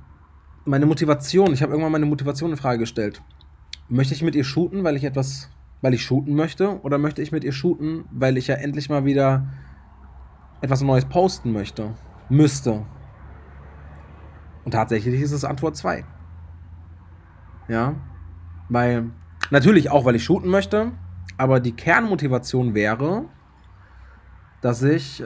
meine 0.64 0.86
Motivation, 0.86 1.54
ich 1.54 1.64
habe 1.64 1.72
irgendwann 1.72 1.92
meine 1.92 2.06
Motivation 2.06 2.52
in 2.52 2.58
Frage 2.58 2.80
gestellt. 2.80 3.24
Möchte 3.90 4.14
ich 4.14 4.22
mit 4.22 4.36
ihr 4.36 4.44
shooten, 4.44 4.84
weil 4.84 4.96
ich 4.96 5.04
etwas, 5.04 5.50
weil 5.82 5.94
ich 5.94 6.04
shooten 6.04 6.36
möchte? 6.36 6.82
Oder 6.82 6.98
möchte 6.98 7.22
ich 7.22 7.32
mit 7.32 7.44
ihr 7.44 7.54
shooten, 7.54 8.06
weil 8.12 8.38
ich 8.38 8.48
ja 8.48 8.56
endlich 8.56 8.90
mal 8.90 9.06
wieder 9.06 9.48
etwas 10.62 10.82
Neues 10.82 11.06
posten 11.06 11.54
möchte? 11.54 11.94
Müsste. 12.30 12.86
Und 14.66 14.72
tatsächlich 14.72 15.22
ist 15.22 15.32
es 15.32 15.46
Antwort 15.46 15.78
2. 15.78 16.04
Ja. 17.70 17.96
Weil, 18.70 19.12
natürlich 19.52 19.90
auch, 19.90 20.04
weil 20.04 20.16
ich 20.16 20.26
shooten 20.26 20.50
möchte, 20.50 20.92
aber 21.38 21.62
die 21.62 21.72
Kernmotivation 21.72 22.74
wäre, 22.74 23.26
dass 24.62 24.84
ich 24.84 25.22
äh, 25.22 25.26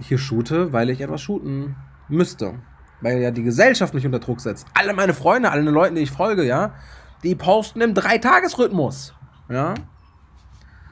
hier 0.00 0.18
shoote, 0.18 0.72
weil 0.74 0.90
ich 0.90 1.00
etwas 1.00 1.22
shooten 1.22 1.76
müsste 2.08 2.54
weil 3.00 3.18
ja 3.18 3.30
die 3.30 3.42
Gesellschaft 3.42 3.94
mich 3.94 4.04
unter 4.06 4.18
Druck 4.18 4.40
setzt. 4.40 4.66
Alle 4.74 4.92
meine 4.92 5.14
Freunde, 5.14 5.50
alle 5.50 5.68
Leute, 5.70 5.94
die 5.94 6.02
ich 6.02 6.10
folge, 6.10 6.44
ja, 6.44 6.74
die 7.22 7.34
posten 7.34 7.80
im 7.80 7.94
Dreitagesrhythmus, 7.94 9.14
ja. 9.48 9.74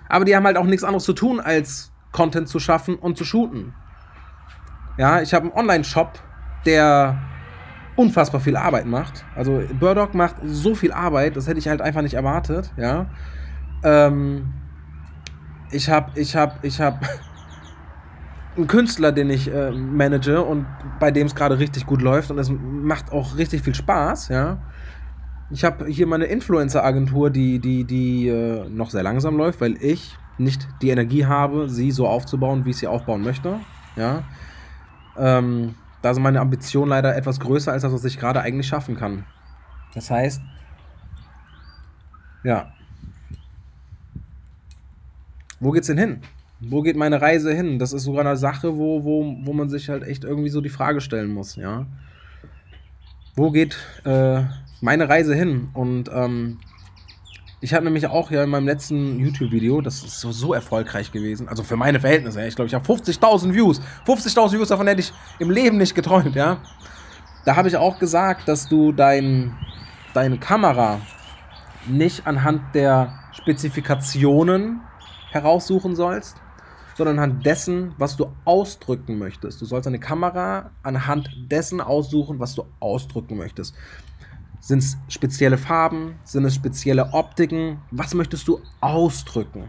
Aber 0.08 0.24
die 0.24 0.34
haben 0.34 0.44
halt 0.44 0.56
auch 0.56 0.64
nichts 0.64 0.84
anderes 0.84 1.04
zu 1.04 1.12
tun, 1.12 1.40
als 1.40 1.92
Content 2.12 2.48
zu 2.48 2.58
schaffen 2.58 2.96
und 2.96 3.18
zu 3.18 3.24
shooten. 3.24 3.74
Ja, 4.96 5.20
ich 5.20 5.34
habe 5.34 5.44
einen 5.46 5.54
Online-Shop, 5.54 6.18
der 6.66 7.18
unfassbar 7.96 8.40
viel 8.40 8.56
Arbeit 8.56 8.86
macht. 8.86 9.24
Also 9.34 9.62
Burdock 9.78 10.14
macht 10.14 10.36
so 10.44 10.74
viel 10.74 10.92
Arbeit, 10.92 11.36
das 11.36 11.46
hätte 11.46 11.58
ich 11.58 11.68
halt 11.68 11.80
einfach 11.80 12.02
nicht 12.02 12.14
erwartet, 12.14 12.72
ja. 12.76 13.06
Ähm, 13.82 14.52
ich 15.70 15.90
habe, 15.90 16.18
ich 16.18 16.36
habe, 16.36 16.54
ich 16.62 16.80
habe 16.80 16.98
einen 18.56 18.66
Künstler, 18.66 19.12
den 19.12 19.30
ich 19.30 19.52
äh, 19.52 19.70
manage 19.70 20.42
und 20.42 20.66
bei 20.98 21.10
dem 21.10 21.26
es 21.26 21.34
gerade 21.34 21.58
richtig 21.58 21.86
gut 21.86 22.02
läuft 22.02 22.30
und 22.30 22.38
es 22.38 22.50
macht 22.50 23.12
auch 23.12 23.36
richtig 23.36 23.62
viel 23.62 23.74
Spaß, 23.74 24.28
ja. 24.28 24.58
Ich 25.50 25.64
habe 25.64 25.86
hier 25.86 26.06
meine 26.06 26.26
Influencer-Agentur, 26.26 27.30
die, 27.30 27.58
die, 27.58 27.84
die 27.84 28.28
äh, 28.28 28.68
noch 28.68 28.90
sehr 28.90 29.02
langsam 29.02 29.36
läuft, 29.36 29.60
weil 29.60 29.82
ich 29.82 30.16
nicht 30.36 30.68
die 30.82 30.90
Energie 30.90 31.24
habe, 31.24 31.68
sie 31.68 31.90
so 31.90 32.06
aufzubauen, 32.06 32.64
wie 32.64 32.70
ich 32.70 32.76
sie 32.76 32.86
aufbauen 32.86 33.22
möchte. 33.22 33.58
Ja. 33.96 34.24
Ähm, 35.16 35.74
da 36.02 36.14
sind 36.14 36.22
meine 36.22 36.40
Ambitionen 36.40 36.90
leider 36.90 37.16
etwas 37.16 37.40
größer 37.40 37.72
als 37.72 37.82
das, 37.82 37.92
was 37.92 38.04
ich 38.04 38.18
gerade 38.18 38.40
eigentlich 38.40 38.68
schaffen 38.68 38.96
kann. 38.96 39.24
Das 39.94 40.10
heißt, 40.10 40.42
ja. 42.44 42.72
Wo 45.60 45.72
geht's 45.72 45.88
denn 45.88 45.98
hin? 45.98 46.20
Wo 46.60 46.82
geht 46.82 46.96
meine 46.96 47.20
Reise 47.20 47.52
hin? 47.54 47.78
Das 47.78 47.92
ist 47.92 48.04
sogar 48.04 48.24
eine 48.24 48.36
Sache, 48.36 48.76
wo, 48.76 49.02
wo, 49.02 49.36
wo 49.44 49.52
man 49.52 49.68
sich 49.68 49.88
halt 49.88 50.02
echt 50.02 50.24
irgendwie 50.24 50.50
so 50.50 50.60
die 50.60 50.68
Frage 50.68 51.00
stellen 51.00 51.32
muss, 51.32 51.56
ja. 51.56 51.86
Wo 53.34 53.50
geht 53.50 53.76
äh, 54.04 54.42
meine 54.80 55.08
Reise 55.08 55.34
hin? 55.34 55.68
Und 55.74 56.10
ähm, 56.12 56.58
ich 57.60 57.74
habe 57.74 57.84
nämlich 57.84 58.06
auch 58.06 58.30
ja 58.30 58.44
in 58.44 58.50
meinem 58.50 58.66
letzten 58.66 59.18
YouTube-Video, 59.18 59.80
das 59.80 60.04
ist 60.04 60.20
so, 60.20 60.30
so 60.30 60.54
erfolgreich 60.54 61.10
gewesen, 61.10 61.48
also 61.48 61.64
für 61.64 61.76
meine 61.76 61.98
Verhältnisse, 61.98 62.46
ich 62.46 62.54
glaube, 62.54 62.68
ich 62.68 62.74
habe 62.74 62.86
50.000 62.86 63.52
Views. 63.52 63.80
50.000 64.06 64.52
Views, 64.52 64.68
davon 64.68 64.86
hätte 64.86 65.00
ich 65.00 65.12
im 65.38 65.50
Leben 65.50 65.76
nicht 65.76 65.94
geträumt, 65.94 66.36
ja. 66.36 66.58
Da 67.44 67.56
habe 67.56 67.68
ich 67.68 67.76
auch 67.76 67.98
gesagt, 67.98 68.46
dass 68.46 68.68
du 68.68 68.92
dein, 68.92 69.56
deine 70.14 70.38
Kamera 70.38 71.00
nicht 71.88 72.26
anhand 72.26 72.74
der 72.74 73.18
Spezifikationen 73.32 74.80
heraussuchen 75.30 75.96
sollst, 75.96 76.36
sondern 76.96 77.18
anhand 77.18 77.46
dessen, 77.46 77.94
was 77.96 78.16
du 78.16 78.32
ausdrücken 78.44 79.18
möchtest. 79.18 79.60
Du 79.60 79.64
sollst 79.64 79.86
eine 79.86 80.00
Kamera 80.00 80.70
anhand 80.82 81.30
dessen 81.50 81.80
aussuchen, 81.80 82.38
was 82.38 82.54
du 82.54 82.64
ausdrücken 82.80 83.36
möchtest. 83.36 83.74
Sind 84.60 84.78
es 84.78 84.96
spezielle 85.08 85.58
Farben? 85.58 86.18
Sind 86.24 86.44
es 86.44 86.54
spezielle 86.54 87.12
Optiken? 87.12 87.80
Was 87.90 88.14
möchtest 88.14 88.48
du 88.48 88.60
ausdrücken? 88.80 89.68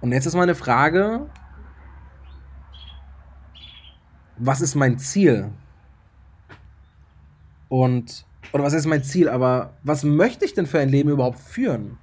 Und 0.00 0.12
jetzt 0.12 0.26
ist 0.26 0.34
meine 0.34 0.54
Frage, 0.54 1.28
was 4.36 4.60
ist 4.60 4.74
mein 4.74 4.98
Ziel? 4.98 5.50
Und, 7.68 8.24
oder 8.52 8.64
was 8.64 8.72
ist 8.72 8.86
mein 8.86 9.02
Ziel, 9.02 9.28
aber 9.28 9.74
was 9.82 10.04
möchte 10.04 10.44
ich 10.44 10.54
denn 10.54 10.66
für 10.66 10.78
ein 10.78 10.88
Leben 10.88 11.10
überhaupt 11.10 11.40
führen? 11.40 11.98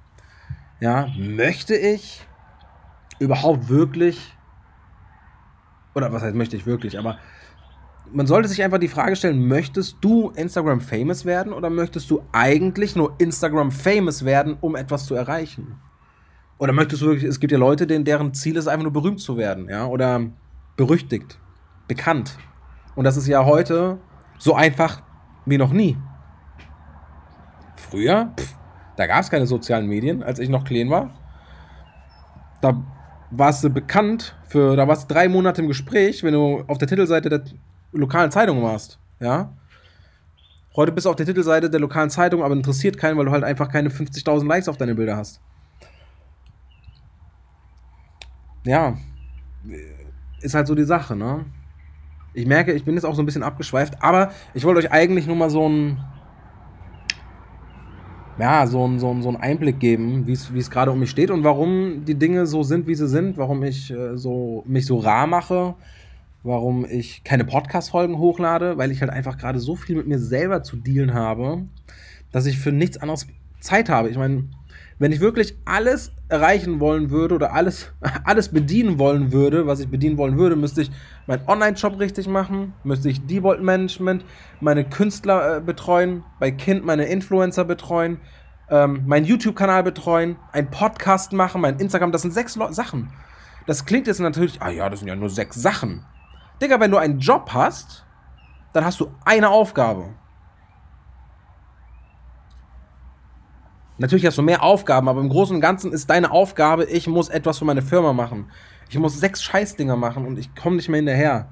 Ja, 0.80 1.08
möchte 1.16 1.76
ich 1.76 2.26
überhaupt 3.18 3.68
wirklich, 3.68 4.36
oder 5.94 6.12
was 6.12 6.22
heißt 6.22 6.34
möchte 6.34 6.56
ich 6.56 6.66
wirklich, 6.66 6.98
aber 6.98 7.18
man 8.14 8.28
sollte 8.28 8.48
sich 8.48 8.62
einfach 8.62 8.78
die 8.78 8.88
Frage 8.88 9.16
stellen, 9.16 9.46
möchtest 9.46 9.96
du 10.00 10.30
Instagram 10.30 10.80
famous 10.80 11.24
werden 11.24 11.52
oder 11.52 11.68
möchtest 11.68 12.08
du 12.10 12.22
eigentlich 12.30 12.94
nur 12.94 13.14
Instagram 13.18 13.72
famous 13.72 14.24
werden, 14.24 14.56
um 14.60 14.76
etwas 14.76 15.06
zu 15.06 15.16
erreichen? 15.16 15.80
Oder 16.58 16.72
möchtest 16.72 17.02
du 17.02 17.06
wirklich, 17.06 17.24
es 17.24 17.40
gibt 17.40 17.50
ja 17.50 17.58
Leute, 17.58 17.88
denen, 17.88 18.04
deren 18.04 18.32
Ziel 18.32 18.56
ist 18.56 18.68
einfach 18.68 18.84
nur 18.84 18.92
berühmt 18.92 19.20
zu 19.20 19.36
werden, 19.36 19.68
ja, 19.68 19.86
oder 19.86 20.26
berüchtigt, 20.76 21.40
bekannt. 21.88 22.38
Und 22.94 23.04
das 23.04 23.16
ist 23.16 23.26
ja 23.26 23.44
heute 23.44 23.98
so 24.38 24.54
einfach 24.54 25.02
wie 25.44 25.58
noch 25.58 25.72
nie. 25.72 25.98
Früher, 27.74 28.32
pff, 28.38 28.56
da 28.96 29.08
gab 29.08 29.22
es 29.22 29.30
keine 29.30 29.46
sozialen 29.46 29.88
Medien, 29.88 30.22
als 30.22 30.38
ich 30.38 30.48
noch 30.48 30.64
klein 30.64 30.88
war. 30.88 31.10
Da 32.60 32.80
warst 33.32 33.64
du 33.64 33.70
bekannt 33.70 34.36
für, 34.46 34.76
da 34.76 34.86
warst 34.86 35.10
du 35.10 35.14
drei 35.14 35.28
Monate 35.28 35.62
im 35.62 35.68
Gespräch, 35.68 36.22
wenn 36.22 36.34
du 36.34 36.62
auf 36.68 36.78
der 36.78 36.86
Titelseite 36.86 37.28
der 37.28 37.42
lokalen 37.94 38.30
Zeitung 38.30 38.62
warst. 38.62 38.98
Ja. 39.20 39.52
Heute 40.76 40.92
bist 40.92 41.06
du 41.06 41.10
auf 41.10 41.16
der 41.16 41.26
Titelseite 41.26 41.70
der 41.70 41.80
lokalen 41.80 42.10
Zeitung, 42.10 42.42
aber 42.42 42.54
interessiert 42.54 42.98
keinen, 42.98 43.16
weil 43.16 43.26
du 43.26 43.30
halt 43.30 43.44
einfach 43.44 43.70
keine 43.70 43.90
50.000 43.90 44.46
Likes 44.46 44.68
auf 44.68 44.76
deine 44.76 44.94
Bilder 44.94 45.16
hast. 45.16 45.40
Ja. 48.64 48.96
Ist 50.40 50.54
halt 50.54 50.66
so 50.66 50.74
die 50.74 50.84
Sache, 50.84 51.14
ne? 51.14 51.44
Ich 52.32 52.46
merke, 52.46 52.72
ich 52.72 52.84
bin 52.84 52.94
jetzt 52.94 53.04
auch 53.04 53.14
so 53.14 53.22
ein 53.22 53.26
bisschen 53.26 53.44
abgeschweift, 53.44 54.02
aber 54.02 54.32
ich 54.54 54.64
wollte 54.64 54.80
euch 54.80 54.90
eigentlich 54.90 55.26
nur 55.26 55.36
mal 55.36 55.50
so 55.50 55.68
ein 55.68 55.98
ja, 58.38 58.66
so, 58.66 58.86
ein, 58.86 58.98
so, 58.98 59.10
ein, 59.10 59.22
so 59.22 59.28
einen 59.28 59.36
Einblick 59.36 59.78
geben, 59.78 60.26
wie 60.26 60.32
es 60.32 60.70
gerade 60.70 60.90
um 60.90 60.98
mich 60.98 61.10
steht 61.10 61.30
und 61.30 61.44
warum 61.44 62.04
die 62.04 62.16
Dinge 62.16 62.46
so 62.46 62.62
sind, 62.62 62.86
wie 62.86 62.94
sie 62.94 63.06
sind, 63.06 63.36
warum 63.36 63.62
ich 63.62 63.90
äh, 63.92 64.16
so, 64.16 64.64
mich 64.66 64.86
so 64.86 64.98
rar 64.98 65.26
mache, 65.26 65.74
warum 66.44 66.84
ich 66.84 67.24
keine 67.24 67.44
Podcast-Folgen 67.44 68.18
hochlade, 68.18 68.76
weil 68.76 68.90
ich 68.90 69.00
halt 69.00 69.10
einfach 69.10 69.38
gerade 69.38 69.58
so 69.58 69.74
viel 69.74 69.96
mit 69.96 70.06
mir 70.06 70.18
selber 70.18 70.62
zu 70.62 70.76
dealen 70.76 71.14
habe, 71.14 71.62
dass 72.30 72.46
ich 72.46 72.58
für 72.58 72.70
nichts 72.70 72.98
anderes 72.98 73.26
Zeit 73.60 73.88
habe. 73.88 74.10
Ich 74.10 74.18
meine, 74.18 74.44
wenn 74.98 75.10
ich 75.10 75.20
wirklich 75.20 75.56
alles 75.64 76.12
erreichen 76.28 76.80
wollen 76.80 77.10
würde 77.10 77.34
oder 77.34 77.54
alles, 77.54 77.92
alles 78.24 78.50
bedienen 78.50 78.98
wollen 78.98 79.32
würde, 79.32 79.66
was 79.66 79.80
ich 79.80 79.88
bedienen 79.88 80.18
wollen 80.18 80.36
würde, 80.36 80.54
müsste 80.54 80.82
ich 80.82 80.90
meinen 81.26 81.48
Online-Shop 81.48 81.98
richtig 81.98 82.28
machen, 82.28 82.74
müsste 82.84 83.08
ich 83.08 83.24
Devolt-Management, 83.26 84.24
meine 84.60 84.84
Künstler 84.84 85.56
äh, 85.56 85.60
betreuen, 85.62 86.24
bei 86.38 86.50
Kind 86.50 86.84
meine 86.84 87.06
Influencer 87.06 87.64
betreuen, 87.64 88.18
ähm, 88.68 89.04
meinen 89.06 89.24
YouTube-Kanal 89.24 89.82
betreuen, 89.82 90.36
einen 90.52 90.70
Podcast 90.70 91.32
machen, 91.32 91.62
mein 91.62 91.78
Instagram, 91.78 92.12
das 92.12 92.22
sind 92.22 92.34
sechs 92.34 92.54
Lo 92.54 92.70
Sachen. 92.70 93.10
Das 93.66 93.86
klingt 93.86 94.06
jetzt 94.06 94.20
natürlich, 94.20 94.60
ah 94.60 94.68
ja, 94.68 94.90
das 94.90 95.00
sind 95.00 95.08
ja 95.08 95.16
nur 95.16 95.30
sechs 95.30 95.56
Sachen. 95.56 96.04
Digga, 96.60 96.80
wenn 96.80 96.90
du 96.90 96.98
einen 96.98 97.18
Job 97.18 97.50
hast, 97.52 98.04
dann 98.72 98.84
hast 98.84 99.00
du 99.00 99.12
eine 99.24 99.50
Aufgabe. 99.50 100.14
Natürlich 103.98 104.26
hast 104.26 104.38
du 104.38 104.42
mehr 104.42 104.62
Aufgaben, 104.62 105.08
aber 105.08 105.20
im 105.20 105.28
Großen 105.28 105.54
und 105.54 105.60
Ganzen 105.60 105.92
ist 105.92 106.10
deine 106.10 106.32
Aufgabe, 106.32 106.84
ich 106.84 107.06
muss 107.06 107.28
etwas 107.28 107.58
für 107.58 107.64
meine 107.64 107.82
Firma 107.82 108.12
machen. 108.12 108.50
Ich 108.88 108.98
muss 108.98 109.18
sechs 109.18 109.42
Scheißdinger 109.42 109.96
machen 109.96 110.26
und 110.26 110.38
ich 110.38 110.54
komme 110.54 110.76
nicht 110.76 110.88
mehr 110.88 110.98
hinterher. 110.98 111.48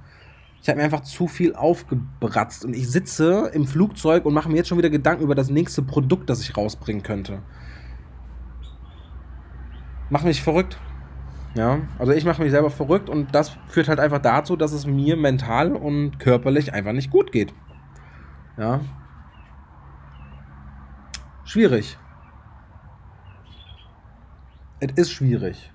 Ich 0.61 0.69
habe 0.69 0.79
mir 0.79 0.85
einfach 0.85 1.01
zu 1.01 1.29
viel 1.29 1.55
aufgebratzt 1.55 2.65
und 2.65 2.75
ich 2.75 2.88
sitze 2.91 3.51
im 3.53 3.67
Flugzeug 3.67 4.25
und 4.25 4.35
mache 4.35 4.49
mir 4.49 4.57
jetzt 4.57 4.69
schon 4.69 4.79
wieder 4.79 4.91
Gedanken 4.91 5.25
über 5.25 5.35
das 5.35 5.51
nächste 5.51 5.83
Produkt, 5.83 6.31
das 6.31 6.41
ich 6.41 6.57
rausbringen 6.57 7.03
könnte. 7.03 7.43
Mach 10.11 10.23
mich 10.25 10.43
verrückt. 10.43 10.79
Ja, 11.55 11.81
also 11.99 12.12
ich 12.12 12.25
mache 12.25 12.43
mich 12.43 12.51
selber 12.51 12.71
verrückt 12.71 13.11
und 13.11 13.35
das 13.35 13.57
führt 13.69 13.88
halt 13.88 14.01
einfach 14.01 14.21
dazu, 14.21 14.57
dass 14.57 14.73
es 14.73 14.87
mir 14.87 15.17
mental 15.17 15.73
und 15.77 16.19
körperlich 16.19 16.73
einfach 16.73 16.93
nicht 16.93 17.11
gut 17.11 17.31
geht. 17.31 17.53
Ja. 18.57 18.81
Schwierig. 21.45 21.99
Es 24.81 24.93
ist 24.93 25.12
schwierig. 25.12 25.71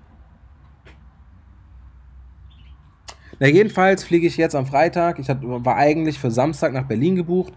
Na, 3.38 3.46
jedenfalls 3.46 4.02
fliege 4.02 4.26
ich 4.26 4.36
jetzt 4.36 4.56
am 4.56 4.66
Freitag. 4.66 5.20
Ich 5.20 5.28
war 5.28 5.76
eigentlich 5.76 6.18
für 6.18 6.32
Samstag 6.32 6.72
nach 6.72 6.88
Berlin 6.88 7.14
gebucht, 7.14 7.52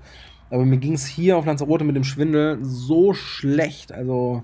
aber 0.52 0.64
mir 0.64 0.78
ging 0.78 0.94
es 0.94 1.08
hier 1.08 1.38
auf 1.38 1.46
Lanzarote 1.46 1.84
mit 1.84 1.96
dem 1.96 2.04
Schwindel 2.04 2.60
so 2.62 3.14
schlecht. 3.14 3.92
Also, 3.92 4.44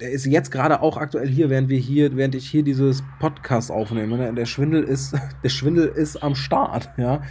der 0.00 0.10
ist 0.10 0.26
jetzt 0.26 0.50
gerade 0.50 0.80
auch 0.82 0.96
aktuell 0.96 1.28
hier, 1.28 1.50
während 1.50 1.68
wir 1.68 1.78
hier, 1.78 2.16
während 2.16 2.34
ich 2.34 2.48
hier 2.48 2.62
dieses 2.62 3.02
Podcast 3.20 3.70
aufnehme. 3.70 4.16
Ne? 4.16 4.32
Der 4.34 4.46
Schwindel 4.46 4.82
ist, 4.82 5.14
der 5.42 5.48
Schwindel 5.48 5.86
ist 5.86 6.22
am 6.22 6.34
Start, 6.34 6.90
ja. 6.96 7.22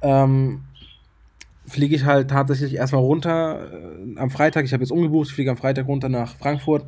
Ähm, 0.00 0.62
fliege 1.66 1.94
ich 1.94 2.04
halt 2.04 2.30
tatsächlich 2.30 2.74
erstmal 2.74 3.02
runter 3.02 3.68
äh, 3.72 4.18
am 4.18 4.30
Freitag. 4.30 4.64
Ich 4.64 4.72
habe 4.72 4.82
jetzt 4.82 4.90
umgebucht, 4.90 5.28
ich 5.28 5.34
fliege 5.34 5.50
am 5.50 5.56
Freitag 5.56 5.86
runter 5.86 6.08
nach 6.08 6.36
Frankfurt, 6.36 6.86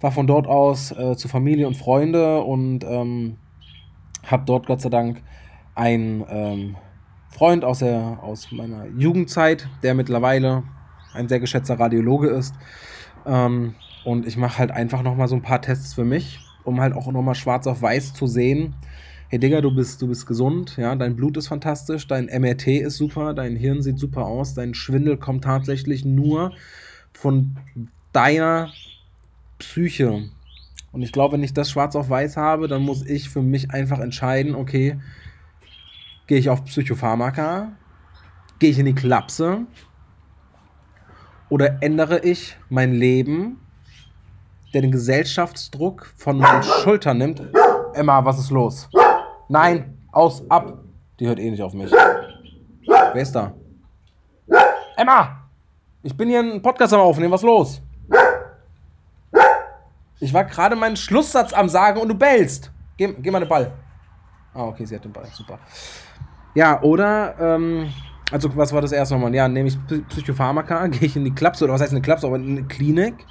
war 0.00 0.12
von 0.12 0.26
dort 0.26 0.46
aus 0.46 0.92
äh, 0.92 1.16
zu 1.16 1.28
Familie 1.28 1.66
und 1.66 1.76
Freunde 1.76 2.40
und 2.42 2.84
ähm, 2.84 3.36
habe 4.26 4.44
dort 4.46 4.66
Gott 4.66 4.80
sei 4.80 4.90
Dank 4.90 5.22
einen 5.74 6.24
ähm, 6.28 6.76
Freund 7.30 7.64
aus, 7.64 7.78
der, 7.78 8.18
aus 8.22 8.52
meiner 8.52 8.86
Jugendzeit, 8.88 9.68
der 9.82 9.94
mittlerweile 9.94 10.64
ein 11.14 11.28
sehr 11.28 11.40
geschätzter 11.40 11.78
Radiologe 11.78 12.28
ist. 12.28 12.54
Ähm, 13.24 13.74
und 14.04 14.26
ich 14.26 14.36
mache 14.36 14.58
halt 14.58 14.70
einfach 14.70 15.02
nochmal 15.02 15.28
so 15.28 15.36
ein 15.36 15.42
paar 15.42 15.62
Tests 15.62 15.94
für 15.94 16.04
mich, 16.04 16.40
um 16.64 16.80
halt 16.80 16.94
auch 16.94 17.10
nochmal 17.10 17.34
schwarz 17.34 17.66
auf 17.66 17.82
weiß 17.82 18.14
zu 18.14 18.26
sehen, 18.26 18.74
hey 19.28 19.38
Digga, 19.38 19.62
du 19.62 19.74
bist, 19.74 20.02
du 20.02 20.08
bist 20.08 20.26
gesund, 20.26 20.76
ja, 20.76 20.94
dein 20.94 21.16
Blut 21.16 21.36
ist 21.38 21.48
fantastisch, 21.48 22.06
dein 22.06 22.26
MRT 22.26 22.66
ist 22.66 22.98
super, 22.98 23.32
dein 23.32 23.56
Hirn 23.56 23.80
sieht 23.80 23.98
super 23.98 24.26
aus, 24.26 24.54
dein 24.54 24.74
Schwindel 24.74 25.16
kommt 25.16 25.44
tatsächlich 25.44 26.04
nur 26.04 26.52
von 27.14 27.56
deiner 28.12 28.70
Psyche. 29.58 30.28
Und 30.92 31.00
ich 31.00 31.12
glaube, 31.12 31.34
wenn 31.34 31.42
ich 31.42 31.54
das 31.54 31.70
schwarz 31.70 31.96
auf 31.96 32.10
weiß 32.10 32.36
habe, 32.36 32.68
dann 32.68 32.82
muss 32.82 33.06
ich 33.06 33.30
für 33.30 33.40
mich 33.40 33.70
einfach 33.70 34.00
entscheiden, 34.00 34.54
okay, 34.54 34.98
gehe 36.26 36.38
ich 36.38 36.50
auf 36.50 36.64
Psychopharmaka, 36.64 37.72
gehe 38.58 38.70
ich 38.70 38.78
in 38.78 38.86
die 38.86 38.94
Klapse 38.94 39.62
oder 41.48 41.82
ändere 41.82 42.20
ich 42.20 42.58
mein 42.68 42.92
Leben, 42.92 43.58
der 44.72 44.82
den 44.82 44.90
Gesellschaftsdruck 44.90 46.12
von 46.16 46.38
meinen 46.38 46.62
Schultern 46.62 47.18
nimmt. 47.18 47.42
Emma, 47.94 48.24
was 48.24 48.38
ist 48.38 48.50
los? 48.50 48.88
Nein, 49.48 49.98
aus, 50.12 50.42
ab. 50.50 50.78
Die 51.20 51.26
hört 51.26 51.38
eh 51.38 51.50
nicht 51.50 51.62
auf 51.62 51.74
mich. 51.74 51.90
Wer 51.90 53.14
ist 53.14 53.32
da? 53.32 53.52
Emma! 54.96 55.38
Ich 56.02 56.16
bin 56.16 56.28
hier 56.28 56.40
einen 56.40 56.60
Podcast 56.62 56.92
am 56.94 57.00
Aufnehmen, 57.00 57.32
was 57.32 57.42
ist 57.42 57.46
los? 57.46 57.82
Ich 60.20 60.32
war 60.32 60.44
gerade 60.44 60.76
meinen 60.76 60.96
Schlusssatz 60.96 61.52
am 61.52 61.68
Sagen 61.68 62.00
und 62.00 62.08
du 62.08 62.14
bellst. 62.14 62.70
Geh, 62.96 63.12
geh 63.18 63.30
mal 63.30 63.40
den 63.40 63.48
Ball. 63.48 63.72
Ah, 64.54 64.64
okay, 64.64 64.84
sie 64.84 64.94
hat 64.94 65.04
den 65.04 65.12
Ball. 65.12 65.26
Super. 65.32 65.58
Ja, 66.54 66.80
oder, 66.82 67.34
ähm, 67.40 67.92
also 68.30 68.54
was 68.56 68.72
war 68.72 68.80
das 68.80 68.92
erste 68.92 69.14
nochmal? 69.14 69.34
Ja, 69.34 69.48
nehme 69.48 69.68
ich 69.68 69.78
Psychopharmaka, 70.08 70.86
gehe 70.88 71.06
ich 71.06 71.16
in 71.16 71.24
die 71.24 71.34
Klapse, 71.34 71.64
oder 71.64 71.74
was 71.74 71.80
heißt 71.80 71.92
eine 71.92 72.02
Klapse, 72.02 72.26
aber 72.26 72.36
in 72.36 72.58
eine 72.58 72.64
Klinik. 72.64 73.26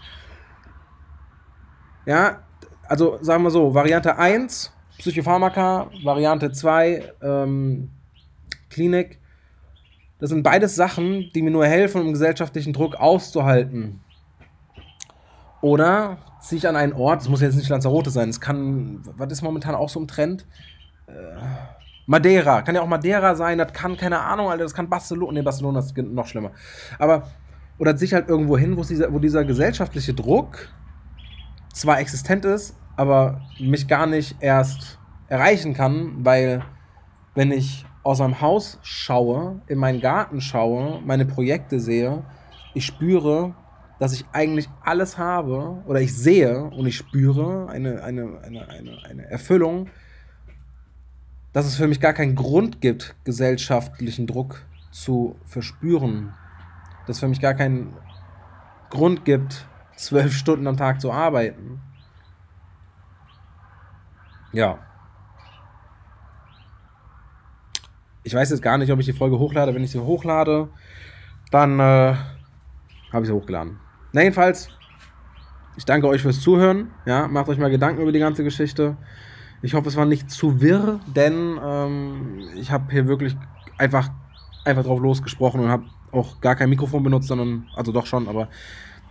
Ja, 2.05 2.39
also 2.87 3.19
sagen 3.21 3.43
wir 3.43 3.51
so, 3.51 3.73
Variante 3.73 4.17
1, 4.17 4.71
Psychopharmaka, 4.97 5.89
Variante 6.03 6.51
2, 6.51 7.13
ähm, 7.21 7.89
Klinik. 8.69 9.19
Das 10.19 10.29
sind 10.29 10.43
beides 10.43 10.75
Sachen, 10.75 11.29
die 11.33 11.41
mir 11.41 11.51
nur 11.51 11.65
helfen, 11.65 12.01
um 12.01 12.11
gesellschaftlichen 12.11 12.73
Druck 12.73 12.95
auszuhalten. 12.95 14.01
Oder 15.61 16.17
ziehe 16.41 16.57
ich 16.57 16.67
an 16.67 16.75
einen 16.75 16.93
Ort, 16.93 17.21
das 17.21 17.29
muss 17.29 17.41
jetzt 17.41 17.55
nicht 17.55 17.69
Lanzarote 17.69 18.09
sein, 18.09 18.29
es 18.29 18.41
kann, 18.41 19.01
was 19.15 19.31
ist 19.31 19.41
momentan 19.43 19.75
auch 19.75 19.89
so 19.89 19.99
im 19.99 20.07
Trend? 20.07 20.45
Äh, 21.05 21.11
Madeira, 22.07 22.63
kann 22.63 22.73
ja 22.73 22.81
auch 22.81 22.87
Madeira 22.87 23.35
sein, 23.35 23.59
das 23.59 23.73
kann, 23.73 23.95
keine 23.95 24.19
Ahnung, 24.19 24.49
Alter, 24.49 24.63
das 24.63 24.73
kann 24.73 24.89
Barcelona, 24.89 25.33
nee, 25.33 25.41
Barcelona 25.43 25.79
ist 25.79 25.95
noch 25.95 26.25
schlimmer. 26.25 26.51
Aber, 26.97 27.27
oder 27.77 27.95
sich 27.95 28.13
halt 28.13 28.27
irgendwo 28.27 28.57
hin, 28.57 28.75
wo 28.75 28.83
dieser, 28.83 29.13
wo 29.13 29.19
dieser 29.19 29.45
gesellschaftliche 29.45 30.15
Druck 30.15 30.67
zwar 31.73 31.99
existent 31.99 32.45
ist, 32.45 32.75
aber 32.95 33.41
mich 33.60 33.88
gar 33.88 34.05
nicht 34.05 34.36
erst 34.39 34.99
erreichen 35.27 35.73
kann, 35.73 36.25
weil 36.25 36.63
wenn 37.36 37.51
ich 37.51 37.86
aus 38.03 38.19
meinem 38.19 38.41
Haus 38.41 38.79
schaue, 38.81 39.62
in 39.67 39.77
meinen 39.77 40.01
Garten 40.01 40.41
schaue, 40.41 41.01
meine 41.05 41.25
Projekte 41.25 41.79
sehe, 41.79 42.23
ich 42.73 42.86
spüre, 42.86 43.55
dass 43.99 44.13
ich 44.13 44.25
eigentlich 44.34 44.67
alles 44.84 45.17
habe 45.17 45.84
oder 45.86 46.01
ich 46.01 46.15
sehe 46.15 46.63
und 46.63 46.88
ich 46.88 46.97
spüre 46.97 47.69
eine, 47.69 48.03
eine, 48.03 48.39
eine, 48.43 48.67
eine, 48.67 48.97
eine 49.07 49.25
Erfüllung, 49.29 49.89
dass 51.53 51.65
es 51.65 51.75
für 51.75 51.88
mich 51.88 51.99
gar 51.99 52.13
keinen 52.13 52.36
Grund 52.36 52.81
gibt, 52.81 53.15
gesellschaftlichen 53.23 54.25
Druck 54.25 54.65
zu 54.89 55.36
verspüren. 55.45 56.34
Dass 57.05 57.17
es 57.17 57.19
für 57.19 57.27
mich 57.27 57.41
gar 57.41 57.53
keinen 57.53 57.93
Grund 58.89 59.25
gibt, 59.25 59.67
zwölf 60.01 60.33
Stunden 60.33 60.67
am 60.67 60.77
Tag 60.77 60.99
zu 60.99 61.11
arbeiten. 61.11 61.81
Ja. 64.51 64.79
Ich 68.23 68.33
weiß 68.33 68.49
jetzt 68.49 68.61
gar 68.61 68.77
nicht, 68.77 68.91
ob 68.91 68.99
ich 68.99 69.05
die 69.05 69.13
Folge 69.13 69.39
hochlade. 69.39 69.73
Wenn 69.73 69.83
ich 69.83 69.91
sie 69.91 69.99
hochlade, 69.99 70.69
dann 71.51 71.79
äh, 71.79 72.15
habe 73.11 73.21
ich 73.21 73.27
sie 73.27 73.33
hochgeladen. 73.33 73.79
Na, 74.11 74.21
jedenfalls, 74.21 74.69
ich 75.77 75.85
danke 75.85 76.07
euch 76.07 76.21
fürs 76.21 76.41
Zuhören. 76.41 76.91
Ja, 77.05 77.27
macht 77.27 77.47
euch 77.49 77.57
mal 77.57 77.69
Gedanken 77.69 78.01
über 78.01 78.11
die 78.11 78.19
ganze 78.19 78.43
Geschichte. 78.43 78.97
Ich 79.61 79.73
hoffe, 79.73 79.87
es 79.87 79.95
war 79.95 80.05
nicht 80.05 80.29
zu 80.29 80.61
wirr, 80.61 80.99
denn 81.15 81.59
ähm, 81.63 82.39
ich 82.55 82.71
habe 82.71 82.91
hier 82.91 83.07
wirklich 83.07 83.37
einfach, 83.77 84.09
einfach 84.65 84.83
drauf 84.83 84.99
losgesprochen 84.99 85.61
und 85.61 85.69
habe 85.69 85.85
auch 86.11 86.41
gar 86.41 86.55
kein 86.55 86.69
Mikrofon 86.69 87.03
benutzt, 87.03 87.27
sondern, 87.27 87.67
also 87.75 87.91
doch 87.91 88.05
schon, 88.05 88.27
aber 88.27 88.49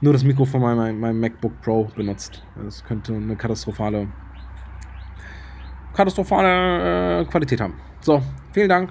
nur 0.01 0.13
das 0.13 0.25
Mikrofon 0.25 0.61
von 0.61 0.77
meinem, 0.77 0.99
meinem 0.99 1.21
MacBook 1.21 1.61
Pro 1.61 1.85
benutzt. 1.97 2.45
Das 2.63 2.85
könnte 2.85 3.15
eine 3.15 3.37
katastrophale 3.37 4.09
katastrophale 5.93 7.21
äh, 7.21 7.25
Qualität 7.27 7.61
haben. 7.61 7.75
So, 8.01 8.23
vielen 8.53 8.69
Dank. 8.69 8.91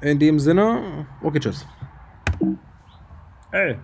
In 0.00 0.18
dem 0.18 0.38
Sinne, 0.38 1.06
okay, 1.22 1.38
tschüss. 1.38 1.66
Ey. 3.52 3.78